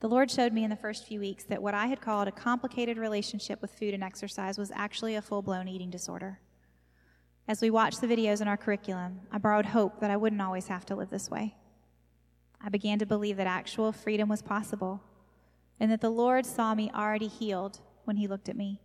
The 0.00 0.08
Lord 0.08 0.30
showed 0.30 0.52
me 0.52 0.64
in 0.64 0.70
the 0.70 0.76
first 0.76 1.06
few 1.06 1.20
weeks 1.20 1.44
that 1.44 1.62
what 1.62 1.74
I 1.74 1.86
had 1.86 2.00
called 2.00 2.26
a 2.26 2.32
complicated 2.32 2.96
relationship 2.96 3.60
with 3.60 3.70
food 3.70 3.94
and 3.94 4.02
exercise 4.02 4.58
was 4.58 4.72
actually 4.74 5.14
a 5.14 5.22
full 5.22 5.42
blown 5.42 5.68
eating 5.68 5.90
disorder. 5.90 6.40
As 7.46 7.60
we 7.60 7.70
watched 7.70 8.00
the 8.00 8.06
videos 8.06 8.40
in 8.40 8.48
our 8.48 8.56
curriculum, 8.56 9.20
I 9.30 9.38
borrowed 9.38 9.66
hope 9.66 10.00
that 10.00 10.10
I 10.10 10.16
wouldn't 10.16 10.40
always 10.40 10.68
have 10.68 10.86
to 10.86 10.96
live 10.96 11.10
this 11.10 11.30
way. 11.30 11.54
I 12.62 12.70
began 12.70 12.98
to 12.98 13.06
believe 13.06 13.36
that 13.36 13.46
actual 13.46 13.92
freedom 13.92 14.28
was 14.28 14.42
possible 14.42 15.02
and 15.78 15.90
that 15.90 16.00
the 16.00 16.10
Lord 16.10 16.46
saw 16.46 16.74
me 16.74 16.90
already 16.94 17.28
healed 17.28 17.80
when 18.10 18.16
He 18.16 18.26
looked 18.26 18.48
at 18.48 18.56
me. 18.56 18.80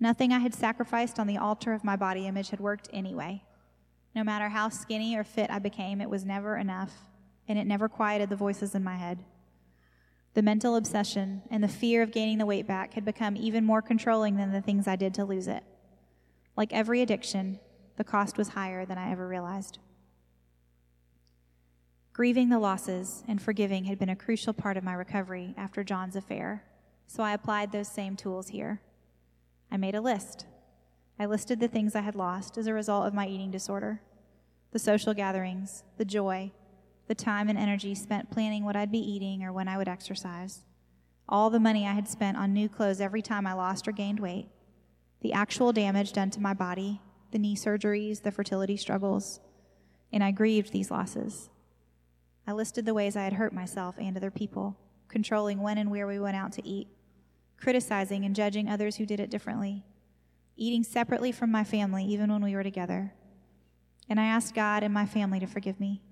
Nothing 0.00 0.32
I 0.32 0.38
had 0.38 0.54
sacrificed 0.54 1.18
on 1.18 1.26
the 1.26 1.36
altar 1.36 1.74
of 1.74 1.84
my 1.84 1.96
body 1.96 2.26
image 2.26 2.48
had 2.48 2.58
worked 2.58 2.88
anyway. 2.94 3.44
No 4.14 4.24
matter 4.24 4.48
how 4.48 4.70
skinny 4.70 5.14
or 5.18 5.22
fit 5.22 5.50
I 5.50 5.58
became, 5.58 6.00
it 6.00 6.08
was 6.08 6.24
never 6.24 6.56
enough, 6.56 6.94
and 7.46 7.58
it 7.58 7.66
never 7.66 7.90
quieted 7.90 8.30
the 8.30 8.36
voices 8.36 8.74
in 8.74 8.82
my 8.82 8.96
head. 8.96 9.22
The 10.32 10.40
mental 10.40 10.76
obsession 10.76 11.42
and 11.50 11.62
the 11.62 11.68
fear 11.68 12.00
of 12.00 12.10
gaining 12.10 12.38
the 12.38 12.46
weight 12.46 12.66
back 12.66 12.94
had 12.94 13.04
become 13.04 13.36
even 13.36 13.66
more 13.66 13.82
controlling 13.82 14.38
than 14.38 14.50
the 14.50 14.62
things 14.62 14.88
I 14.88 14.96
did 14.96 15.12
to 15.14 15.26
lose 15.26 15.46
it. 15.46 15.62
Like 16.56 16.72
every 16.72 17.02
addiction, 17.02 17.60
the 17.98 18.04
cost 18.04 18.38
was 18.38 18.48
higher 18.48 18.86
than 18.86 18.96
I 18.96 19.12
ever 19.12 19.28
realized. 19.28 19.78
Grieving 22.14 22.48
the 22.48 22.58
losses 22.58 23.24
and 23.28 23.42
forgiving 23.42 23.84
had 23.84 23.98
been 23.98 24.08
a 24.08 24.16
crucial 24.16 24.54
part 24.54 24.78
of 24.78 24.84
my 24.84 24.94
recovery 24.94 25.52
after 25.58 25.84
John's 25.84 26.16
affair, 26.16 26.64
so 27.10 27.24
I 27.24 27.32
applied 27.32 27.72
those 27.72 27.88
same 27.88 28.14
tools 28.14 28.50
here. 28.50 28.80
I 29.68 29.76
made 29.76 29.96
a 29.96 30.00
list. 30.00 30.46
I 31.18 31.26
listed 31.26 31.58
the 31.58 31.66
things 31.66 31.96
I 31.96 32.02
had 32.02 32.14
lost 32.14 32.56
as 32.56 32.68
a 32.68 32.72
result 32.72 33.04
of 33.04 33.14
my 33.14 33.26
eating 33.26 33.50
disorder 33.50 34.00
the 34.70 34.78
social 34.78 35.12
gatherings, 35.12 35.82
the 35.96 36.04
joy, 36.04 36.52
the 37.08 37.14
time 37.16 37.48
and 37.48 37.58
energy 37.58 37.92
spent 37.96 38.30
planning 38.30 38.64
what 38.64 38.76
I'd 38.76 38.92
be 38.92 39.00
eating 39.00 39.42
or 39.42 39.52
when 39.52 39.66
I 39.66 39.76
would 39.76 39.88
exercise, 39.88 40.60
all 41.28 41.50
the 41.50 41.58
money 41.58 41.84
I 41.84 41.94
had 41.94 42.06
spent 42.06 42.36
on 42.36 42.52
new 42.52 42.68
clothes 42.68 43.00
every 43.00 43.22
time 43.22 43.48
I 43.48 43.54
lost 43.54 43.88
or 43.88 43.92
gained 43.92 44.20
weight, 44.20 44.46
the 45.20 45.32
actual 45.32 45.72
damage 45.72 46.12
done 46.12 46.30
to 46.30 46.40
my 46.40 46.54
body, 46.54 47.00
the 47.32 47.40
knee 47.40 47.56
surgeries, 47.56 48.22
the 48.22 48.30
fertility 48.30 48.76
struggles, 48.76 49.40
and 50.12 50.22
I 50.22 50.30
grieved 50.30 50.72
these 50.72 50.92
losses. 50.92 51.50
I 52.46 52.52
listed 52.52 52.86
the 52.86 52.94
ways 52.94 53.16
I 53.16 53.24
had 53.24 53.32
hurt 53.32 53.52
myself 53.52 53.96
and 53.98 54.16
other 54.16 54.30
people, 54.30 54.76
controlling 55.08 55.60
when 55.60 55.76
and 55.76 55.90
where 55.90 56.06
we 56.06 56.20
went 56.20 56.36
out 56.36 56.52
to 56.52 56.64
eat, 56.64 56.86
criticizing 57.60 58.24
and 58.24 58.34
judging 58.34 58.68
others 58.68 58.96
who 58.96 59.06
did 59.06 59.20
it 59.20 59.30
differently, 59.30 59.84
eating 60.56 60.82
separately 60.82 61.32
from 61.32 61.50
my 61.50 61.64
family 61.64 62.04
even 62.04 62.32
when 62.32 62.42
we 62.42 62.54
were 62.54 62.62
together. 62.62 63.12
And 64.08 64.18
I 64.18 64.24
asked 64.24 64.54
God 64.54 64.82
and 64.82 64.92
my 64.92 65.06
family 65.06 65.40
to 65.40 65.46
forgive 65.46 65.78
me. 65.78 66.02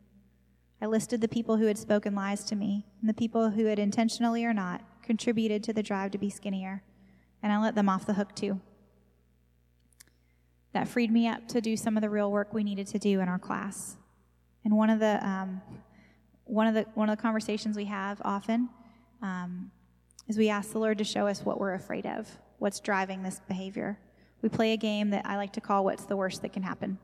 I 0.81 0.87
listed 0.87 1.21
the 1.21 1.29
people 1.29 1.57
who 1.57 1.67
had 1.67 1.79
spoken 1.79 2.15
lies 2.15 2.45
to 2.45 2.57
me 2.57 2.87
and 3.01 3.09
the 3.09 3.15
people 3.15 3.51
who 3.51 3.67
had 3.67 3.79
intentionally 3.79 4.45
or 4.45 4.55
not 4.55 4.83
contributed 5.03 5.65
to 5.65 5.73
the 5.73 5.83
drive 5.83 6.13
to 6.13 6.19
be 6.19 6.31
skinnier, 6.31 6.83
and 7.43 7.53
I 7.53 7.59
let 7.59 7.75
them 7.75 7.89
off 7.89 8.07
the 8.07 8.15
hook 8.15 8.35
too 8.37 8.61
that 10.73 10.87
freed 10.87 11.11
me 11.11 11.27
up 11.27 11.49
to 11.49 11.61
do 11.61 11.77
some 11.77 11.97
of 11.97 12.03
the 12.03 12.11
real 12.11 12.31
work 12.31 12.53
we 12.53 12.63
needed 12.63 12.87
to 12.87 12.99
do 12.99 13.21
in 13.21 13.29
our 13.29 13.39
class. 13.39 13.97
And 14.65 14.77
one 14.77 14.91
of 14.91 15.01
the 15.01 15.27
um, 15.27 15.61
one 16.45 16.67
of 16.67 16.75
the 16.75 16.87
one 16.95 17.09
of 17.09 17.17
the 17.17 17.21
conversations 17.21 17.77
we 17.77 17.87
have 17.87 18.21
often 18.25 18.69
um, 19.23 19.71
is 20.29 20.37
we 20.37 20.49
ask 20.49 20.73
the 20.73 20.79
Lord 20.79 20.99
to 20.99 21.05
show 21.05 21.27
us 21.27 21.45
what 21.45 21.59
we're 21.59 21.75
afraid 21.75 22.07
of, 22.07 22.29
what's 22.59 22.81
driving 22.81 23.23
this 23.23 23.41
behavior. 23.49 23.99
We 24.43 24.49
play 24.49 24.73
a 24.73 24.77
game 24.77 25.11
that 25.11 25.27
I 25.27 25.37
like 25.37 25.53
to 25.55 25.61
call 25.61 25.85
"What's 25.85 26.05
the 26.05 26.17
worst 26.17 26.43
that 26.43 26.53
can 26.53 26.63
happen." 26.63 26.99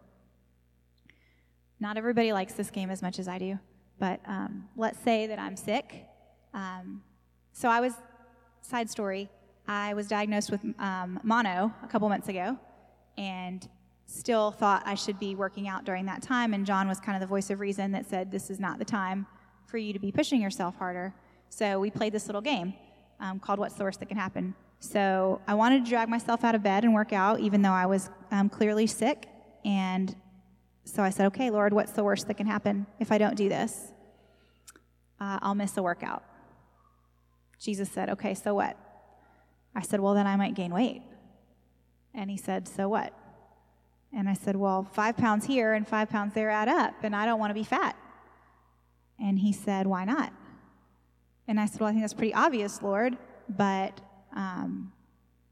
Not 1.81 1.97
everybody 1.97 2.33
likes 2.33 2.55
this 2.55 2.71
game 2.71 2.91
as 2.91 3.03
much 3.03 3.19
as 3.19 3.27
I 3.27 3.39
do, 3.39 3.59
but 3.99 4.21
um, 4.27 4.69
let's 4.77 5.01
say 5.01 5.27
that 5.27 5.39
I'm 5.39 5.57
sick. 5.57 6.07
Um, 6.53 7.03
so 7.53 7.69
I 7.69 7.81
was 7.81 7.95
side 8.61 8.89
story. 8.89 9.29
I 9.67 9.95
was 9.95 10.07
diagnosed 10.07 10.51
with 10.51 10.61
um, 10.79 11.19
mono 11.23 11.73
a 11.83 11.87
couple 11.89 12.09
months 12.09 12.29
ago 12.29 12.59
and 13.17 13.67
still 14.07 14.51
thought 14.51 14.83
I 14.87 14.95
should 14.95 15.19
be 15.19 15.35
working 15.35 15.69
out 15.69 15.85
during 15.85 16.07
that 16.07 16.23
time. 16.23 16.55
And 16.55 16.67
John 16.67 16.87
was 16.87 17.01
kind 17.01 17.17
of 17.17 17.21
the 17.21 17.27
voice 17.27 17.51
of 17.51 17.61
reason 17.61 17.93
that 17.93 18.07
said, 18.07 18.31
This 18.31 18.51
is 18.51 18.61
not 18.61 18.79
the 18.79 18.85
time 18.85 19.27
for 19.67 19.79
you 19.79 19.93
to 19.93 19.99
be 19.99 20.13
pushing 20.13 20.41
yourself 20.41 20.77
harder. 20.77 21.15
So 21.49 21.81
we 21.81 21.91
played 21.91 22.13
this 22.13 22.27
little 22.27 22.43
game 22.43 22.75
um, 23.21 23.39
called 23.39 23.59
What's 23.59 23.75
the 23.75 23.85
Worst 23.85 24.01
That 24.01 24.07
Can 24.07 24.17
Happen? 24.17 24.55
So 24.81 25.41
I 25.47 25.55
wanted 25.55 25.85
to 25.85 25.91
drag 25.91 26.09
myself 26.09 26.45
out 26.45 26.55
of 26.55 26.63
bed 26.63 26.85
and 26.85 26.93
work 26.93 27.13
out, 27.13 27.41
even 27.41 27.63
though 27.63 27.73
I 27.73 27.87
was 27.87 28.11
um, 28.31 28.49
clearly 28.49 28.87
sick. 28.87 29.27
And 29.65 30.15
so 30.85 31.03
I 31.03 31.11
said, 31.11 31.27
Okay, 31.27 31.51
Lord, 31.51 31.73
what's 31.73 31.93
the 31.93 32.05
worst 32.05 32.29
that 32.29 32.35
can 32.35 32.47
happen 32.47 32.87
if 33.01 33.11
I 33.11 33.19
don't 33.19 33.37
do 33.37 33.49
this? 33.49 33.93
Uh, 35.21 35.39
I'll 35.41 35.55
miss 35.55 35.77
a 35.77 35.83
workout. 35.83 36.23
Jesus 37.59 37.91
said, 37.91 38.11
Okay, 38.11 38.35
so 38.35 38.55
what? 38.55 38.77
I 39.75 39.83
said, 39.83 40.01
Well, 40.01 40.15
then 40.15 40.27
I 40.27 40.37
might 40.37 40.55
gain 40.55 40.73
weight. 40.73 41.03
And 42.15 42.31
he 42.31 42.37
said, 42.37 42.69
So 42.69 42.89
what? 42.89 43.13
And 44.13 44.29
I 44.29 44.35
said, 44.35 44.55
Well, 44.57 44.85
five 44.93 45.17
pounds 45.17 45.47
here 45.47 45.73
and 45.73 45.89
five 45.89 46.11
pounds 46.11 46.35
there 46.35 46.51
add 46.51 46.69
up, 46.69 46.95
and 47.03 47.17
I 47.17 47.25
don't 47.27 47.41
want 47.41 47.51
to 47.51 47.55
be 47.55 47.65
fat. 47.65 47.97
And 49.19 49.39
he 49.39 49.53
said, 49.53 49.87
Why 49.87 50.05
not? 50.05 50.33
And 51.47 51.61
I 51.61 51.67
said, 51.67 51.81
Well, 51.81 51.89
I 51.89 51.93
think 51.93 52.03
that's 52.03 52.15
pretty 52.15 52.35
obvious, 52.35 52.83
Lord, 52.83 53.17
but 53.49 54.01
um, 54.35 54.93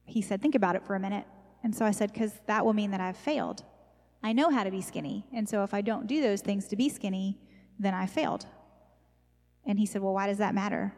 he 0.05 0.23
said, 0.23 0.41
Think 0.41 0.55
about 0.55 0.77
it 0.77 0.85
for 0.85 0.95
a 0.95 1.01
minute. 1.01 1.27
And 1.63 1.75
so 1.75 1.85
I 1.85 1.91
said, 1.91 2.13
Because 2.13 2.33
that 2.47 2.65
will 2.65 2.73
mean 2.73 2.91
that 2.91 3.01
I've 3.01 3.17
failed. 3.17 3.65
I 4.23 4.33
know 4.33 4.51
how 4.51 4.65
to 4.65 4.71
be 4.71 4.81
skinny. 4.81 5.27
And 5.33 5.49
so 5.49 5.65
if 5.65 5.75
I 5.75 5.81
don't 5.81 6.07
do 6.07 6.21
those 6.21 6.41
things 6.41 6.69
to 6.69 6.77
be 6.77 6.89
skinny, 6.89 7.39
then 7.79 7.95
I 7.95 8.07
failed. 8.07 8.47
And 9.65 9.79
he 9.79 9.87
said, 9.87 10.03
Well, 10.03 10.15
why 10.15 10.27
does 10.27 10.39
that 10.39 10.55
matter? 10.55 10.93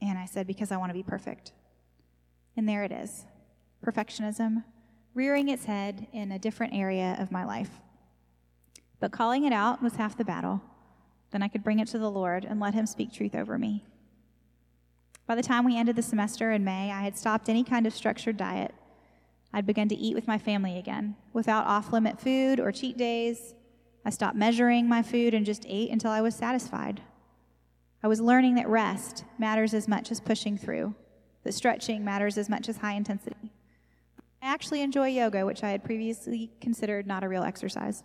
And 0.00 0.18
I 0.18 0.26
said, 0.26 0.46
Because 0.46 0.72
I 0.72 0.76
want 0.76 0.90
to 0.90 0.94
be 0.94 1.02
perfect. 1.02 1.52
And 2.56 2.68
there 2.68 2.84
it 2.84 2.92
is 2.92 3.24
perfectionism 3.84 4.64
rearing 5.16 5.48
its 5.48 5.64
head 5.64 6.06
in 6.12 6.30
a 6.30 6.38
different 6.38 6.74
area 6.74 7.16
of 7.18 7.32
my 7.32 7.44
life. 7.44 7.70
But 9.00 9.12
calling 9.12 9.44
it 9.44 9.52
out 9.52 9.82
was 9.82 9.96
half 9.96 10.16
the 10.16 10.24
battle. 10.24 10.60
Then 11.30 11.42
I 11.42 11.48
could 11.48 11.64
bring 11.64 11.78
it 11.78 11.88
to 11.88 11.98
the 11.98 12.10
Lord 12.10 12.44
and 12.44 12.60
let 12.60 12.74
Him 12.74 12.86
speak 12.86 13.12
truth 13.12 13.34
over 13.34 13.58
me. 13.58 13.84
By 15.26 15.34
the 15.34 15.42
time 15.42 15.64
we 15.64 15.76
ended 15.76 15.96
the 15.96 16.02
semester 16.02 16.52
in 16.52 16.64
May, 16.64 16.92
I 16.92 17.02
had 17.02 17.18
stopped 17.18 17.48
any 17.48 17.64
kind 17.64 17.86
of 17.86 17.94
structured 17.94 18.36
diet. 18.36 18.74
I'd 19.52 19.66
begun 19.66 19.88
to 19.88 19.96
eat 19.96 20.14
with 20.14 20.28
my 20.28 20.38
family 20.38 20.78
again, 20.78 21.16
without 21.32 21.66
off 21.66 21.92
limit 21.92 22.20
food 22.20 22.60
or 22.60 22.70
cheat 22.70 22.96
days. 22.96 23.54
I 24.04 24.10
stopped 24.10 24.36
measuring 24.36 24.88
my 24.88 25.02
food 25.02 25.34
and 25.34 25.44
just 25.44 25.66
ate 25.66 25.90
until 25.90 26.12
I 26.12 26.20
was 26.20 26.34
satisfied. 26.36 27.00
I 28.02 28.08
was 28.08 28.20
learning 28.20 28.54
that 28.54 28.68
rest 28.68 29.24
matters 29.36 29.74
as 29.74 29.88
much 29.88 30.12
as 30.12 30.20
pushing 30.20 30.56
through, 30.56 30.94
that 31.42 31.54
stretching 31.54 32.04
matters 32.04 32.38
as 32.38 32.48
much 32.48 32.68
as 32.68 32.76
high 32.76 32.92
intensity. 32.94 33.50
I 34.40 34.46
actually 34.46 34.82
enjoy 34.82 35.08
yoga, 35.08 35.44
which 35.44 35.64
I 35.64 35.70
had 35.70 35.82
previously 35.82 36.52
considered 36.60 37.06
not 37.06 37.24
a 37.24 37.28
real 37.28 37.42
exercise. 37.42 38.04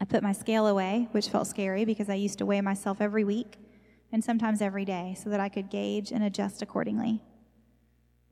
I 0.00 0.04
put 0.06 0.22
my 0.22 0.32
scale 0.32 0.66
away, 0.66 1.08
which 1.12 1.28
felt 1.28 1.46
scary 1.46 1.84
because 1.84 2.08
I 2.08 2.14
used 2.14 2.38
to 2.38 2.46
weigh 2.46 2.60
myself 2.62 3.00
every 3.00 3.24
week 3.24 3.58
and 4.12 4.24
sometimes 4.24 4.62
every 4.62 4.84
day 4.84 5.14
so 5.22 5.30
that 5.30 5.40
I 5.40 5.48
could 5.48 5.70
gauge 5.70 6.10
and 6.10 6.24
adjust 6.24 6.62
accordingly. 6.62 7.22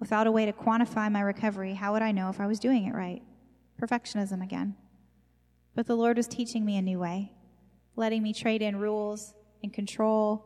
Without 0.00 0.26
a 0.26 0.33
way 0.33 0.46
to 0.46 0.52
quantify 0.52 1.11
my 1.11 1.20
recovery, 1.20 1.74
how 1.74 1.92
would 1.92 2.02
I 2.02 2.12
know 2.12 2.31
if 2.31 2.40
I 2.40 2.46
was 2.46 2.59
doing 2.59 2.87
it 2.87 2.94
right? 2.94 3.22
Perfectionism 3.81 4.42
again. 4.42 4.76
But 5.74 5.87
the 5.87 5.96
Lord 5.96 6.16
was 6.16 6.26
teaching 6.26 6.64
me 6.64 6.76
a 6.76 6.83
new 6.83 6.98
way, 6.98 7.33
letting 7.96 8.22
me 8.22 8.33
trade 8.33 8.62
in 8.62 8.76
rules 8.76 9.35
and 9.62 9.72
control, 9.72 10.44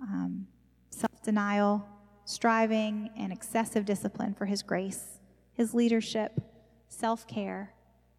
um, 0.00 0.46
self 0.90 1.22
denial, 1.22 1.86
striving, 2.24 3.10
and 3.16 3.32
excessive 3.32 3.84
discipline 3.84 4.34
for 4.34 4.46
His 4.46 4.62
grace, 4.62 5.18
His 5.52 5.74
leadership, 5.74 6.40
self 6.88 7.26
care, 7.26 7.74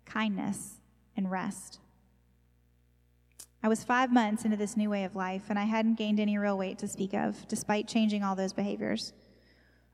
kindness, 0.05 0.79
and 1.17 1.31
rest. 1.31 1.79
I 3.65 3.67
was 3.67 3.83
five 3.83 4.13
months 4.13 4.45
into 4.45 4.57
this 4.57 4.77
new 4.77 4.91
way 4.91 5.05
of 5.05 5.15
life, 5.15 5.45
and 5.49 5.57
I 5.57 5.63
hadn't 5.63 5.97
gained 5.97 6.19
any 6.19 6.37
real 6.37 6.55
weight 6.55 6.77
to 6.77 6.87
speak 6.87 7.15
of, 7.15 7.47
despite 7.47 7.87
changing 7.87 8.21
all 8.21 8.35
those 8.35 8.53
behaviors. 8.53 9.11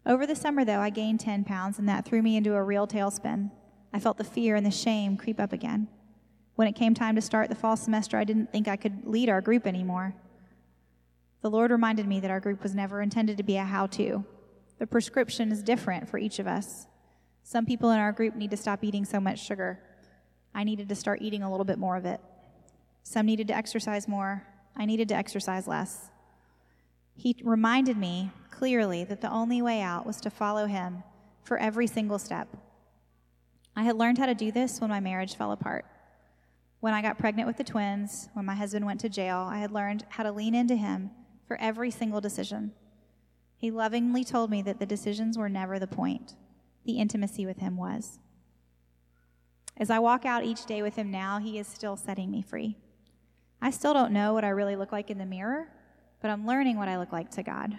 Over 0.06 0.28
the 0.28 0.36
summer, 0.36 0.66
though, 0.66 0.82
I 0.82 0.90
gained 0.90 1.22
10 1.22 1.46
pounds, 1.46 1.80
and 1.80 1.88
that 1.88 2.04
threw 2.04 2.22
me 2.22 2.36
into 2.36 2.54
a 2.54 2.62
real 2.62 2.86
tailspin. 2.86 3.50
I 3.94 4.00
felt 4.02 4.18
the 4.18 4.26
fear 4.26 4.58
and 4.58 4.66
the 4.66 4.72
shame 4.72 5.16
creep 5.16 5.40
up 5.40 5.54
again. 5.54 5.88
When 6.56 6.68
it 6.68 6.76
came 6.76 6.94
time 6.94 7.16
to 7.16 7.22
start 7.22 7.48
the 7.48 7.56
fall 7.56 7.78
semester, 7.78 8.18
I 8.18 8.26
didn't 8.26 8.52
think 8.52 8.68
I 8.68 8.76
could 8.76 9.08
lead 9.08 9.30
our 9.30 9.40
group 9.40 9.66
anymore. 9.66 10.16
The 11.42 11.50
Lord 11.50 11.72
reminded 11.72 12.08
me 12.08 12.20
that 12.20 12.30
our 12.30 12.42
group 12.42 12.64
was 12.64 12.76
never 12.76 13.02
intended 13.02 13.38
to 13.38 13.44
be 13.44 13.56
a 13.56 13.64
how 13.64 13.88
to. 13.88 14.26
The 14.80 14.88
prescription 14.88 15.50
is 15.50 15.64
different 15.64 16.10
for 16.10 16.18
each 16.18 16.40
of 16.40 16.46
us. 16.46 16.88
Some 17.44 17.66
people 17.66 17.92
in 17.92 18.00
our 18.00 18.12
group 18.12 18.36
need 18.36 18.52
to 18.52 18.58
stop 18.58 18.84
eating 18.84 19.06
so 19.06 19.22
much 19.22 19.40
sugar. 19.40 19.80
I 20.54 20.66
needed 20.66 20.90
to 20.90 20.96
start 20.96 21.22
eating 21.22 21.42
a 21.42 21.50
little 21.50 21.64
bit 21.64 21.78
more 21.78 21.96
of 21.96 22.06
it. 22.06 22.20
Some 23.04 23.26
needed 23.26 23.48
to 23.48 23.56
exercise 23.56 24.08
more. 24.08 24.46
I 24.76 24.86
needed 24.86 25.10
to 25.10 25.16
exercise 25.16 25.68
less. 25.68 26.10
He 27.16 27.36
reminded 27.44 27.98
me 27.98 28.32
clearly 28.50 29.04
that 29.04 29.22
the 29.22 29.32
only 29.32 29.62
way 29.62 29.82
out 29.82 30.06
was 30.06 30.22
to 30.22 30.30
follow 30.30 30.66
him 30.66 31.04
for 31.44 31.58
every 31.58 31.88
single 31.88 32.20
step. 32.20 32.48
I 33.76 33.84
had 33.84 33.98
learned 33.98 34.18
how 34.18 34.26
to 34.26 34.36
do 34.36 34.52
this 34.52 34.80
when 34.80 34.90
my 34.90 35.00
marriage 35.00 35.36
fell 35.36 35.52
apart. 35.52 35.86
When 36.80 36.94
I 36.94 37.02
got 37.02 37.20
pregnant 37.20 37.48
with 37.48 37.58
the 37.58 37.64
twins, 37.64 38.30
when 38.34 38.46
my 38.46 38.56
husband 38.56 38.86
went 38.86 39.00
to 39.02 39.10
jail, 39.10 39.48
I 39.50 39.60
had 39.60 39.72
learned 39.72 40.06
how 40.10 40.24
to 40.24 40.32
lean 40.32 40.56
into 40.56 40.76
him 40.76 41.12
for 41.48 41.58
every 41.62 41.92
single 41.92 42.22
decision. 42.22 42.74
He 43.56 43.72
lovingly 43.72 44.24
told 44.24 44.50
me 44.50 44.62
that 44.64 44.80
the 44.80 44.86
decisions 44.86 45.38
were 45.38 45.50
never 45.50 45.78
the 45.78 45.88
point, 45.88 46.36
the 46.86 46.98
intimacy 46.98 47.46
with 47.46 47.60
him 47.60 47.78
was. 47.78 48.20
As 49.78 49.90
I 49.90 50.00
walk 50.00 50.26
out 50.26 50.44
each 50.44 50.66
day 50.66 50.82
with 50.82 50.96
him 50.96 51.12
now, 51.12 51.40
he 51.40 51.60
is 51.60 51.68
still 51.68 51.96
setting 51.96 52.32
me 52.32 52.42
free. 52.42 52.78
I 53.62 53.70
still 53.70 53.94
don't 53.94 54.12
know 54.12 54.34
what 54.34 54.44
I 54.44 54.50
really 54.50 54.76
look 54.76 54.92
like 54.92 55.12
in 55.12 55.20
the 55.20 55.26
mirror, 55.26 55.68
but 56.22 56.32
I'm 56.32 56.48
learning 56.48 56.78
what 56.78 56.88
I 56.88 56.98
look 56.98 57.12
like 57.12 57.30
to 57.32 57.44
God. 57.44 57.78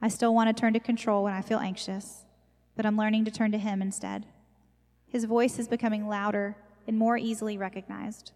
I 0.00 0.08
still 0.08 0.34
want 0.34 0.54
to 0.54 0.60
turn 0.60 0.72
to 0.72 0.80
control 0.80 1.22
when 1.22 1.32
I 1.32 1.42
feel 1.42 1.58
anxious, 1.58 2.24
but 2.74 2.84
I'm 2.84 2.96
learning 2.96 3.24
to 3.26 3.30
turn 3.30 3.52
to 3.52 3.58
Him 3.58 3.80
instead. 3.80 4.26
His 5.06 5.24
voice 5.24 5.58
is 5.58 5.68
becoming 5.68 6.08
louder 6.08 6.56
and 6.88 6.98
more 6.98 7.16
easily 7.16 7.56
recognized. 7.56 8.32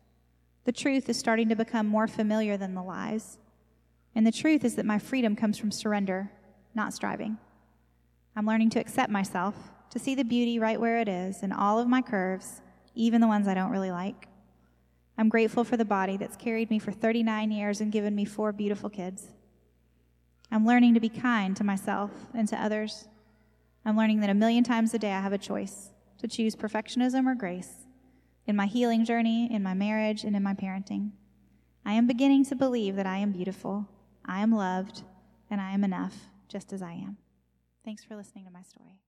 The 0.64 0.72
truth 0.72 1.08
is 1.08 1.18
starting 1.18 1.48
to 1.48 1.56
become 1.56 1.86
more 1.86 2.06
familiar 2.06 2.56
than 2.56 2.74
the 2.74 2.82
lies. 2.82 3.38
And 4.14 4.26
the 4.26 4.32
truth 4.32 4.64
is 4.64 4.76
that 4.76 4.86
my 4.86 4.98
freedom 4.98 5.34
comes 5.34 5.58
from 5.58 5.72
surrender, 5.72 6.30
not 6.74 6.94
striving. 6.94 7.38
I'm 8.36 8.46
learning 8.46 8.70
to 8.70 8.80
accept 8.80 9.10
myself, 9.10 9.54
to 9.90 9.98
see 9.98 10.14
the 10.14 10.24
beauty 10.24 10.58
right 10.58 10.80
where 10.80 11.00
it 11.00 11.08
is 11.08 11.42
in 11.42 11.52
all 11.52 11.78
of 11.78 11.88
my 11.88 12.02
curves, 12.02 12.60
even 12.94 13.20
the 13.20 13.26
ones 13.26 13.48
I 13.48 13.54
don't 13.54 13.70
really 13.70 13.90
like. 13.90 14.28
I'm 15.18 15.28
grateful 15.28 15.64
for 15.64 15.76
the 15.76 15.84
body 15.84 16.16
that's 16.16 16.36
carried 16.36 16.70
me 16.70 16.78
for 16.78 16.92
39 16.92 17.50
years 17.50 17.80
and 17.80 17.90
given 17.90 18.14
me 18.14 18.24
four 18.24 18.52
beautiful 18.52 18.90
kids. 18.90 19.28
I'm 20.50 20.66
learning 20.66 20.94
to 20.94 21.00
be 21.00 21.08
kind 21.08 21.56
to 21.56 21.64
myself 21.64 22.10
and 22.34 22.46
to 22.48 22.62
others. 22.62 23.08
I'm 23.84 23.96
learning 23.96 24.20
that 24.20 24.30
a 24.30 24.34
million 24.34 24.62
times 24.64 24.92
a 24.94 24.98
day 24.98 25.12
I 25.12 25.20
have 25.20 25.32
a 25.32 25.38
choice 25.38 25.90
to 26.18 26.28
choose 26.28 26.54
perfectionism 26.54 27.26
or 27.26 27.34
grace 27.34 27.86
in 28.46 28.56
my 28.56 28.66
healing 28.66 29.04
journey, 29.04 29.48
in 29.50 29.62
my 29.62 29.74
marriage, 29.74 30.24
and 30.24 30.36
in 30.36 30.42
my 30.42 30.54
parenting. 30.54 31.10
I 31.84 31.92
am 31.94 32.06
beginning 32.06 32.44
to 32.46 32.56
believe 32.56 32.96
that 32.96 33.06
I 33.06 33.18
am 33.18 33.32
beautiful, 33.32 33.88
I 34.24 34.40
am 34.40 34.52
loved, 34.52 35.02
and 35.50 35.60
I 35.60 35.72
am 35.72 35.84
enough 35.84 36.14
just 36.48 36.72
as 36.72 36.82
I 36.82 36.92
am. 36.92 37.16
Thanks 37.84 38.04
for 38.04 38.16
listening 38.16 38.44
to 38.44 38.50
my 38.50 38.62
story. 38.62 39.05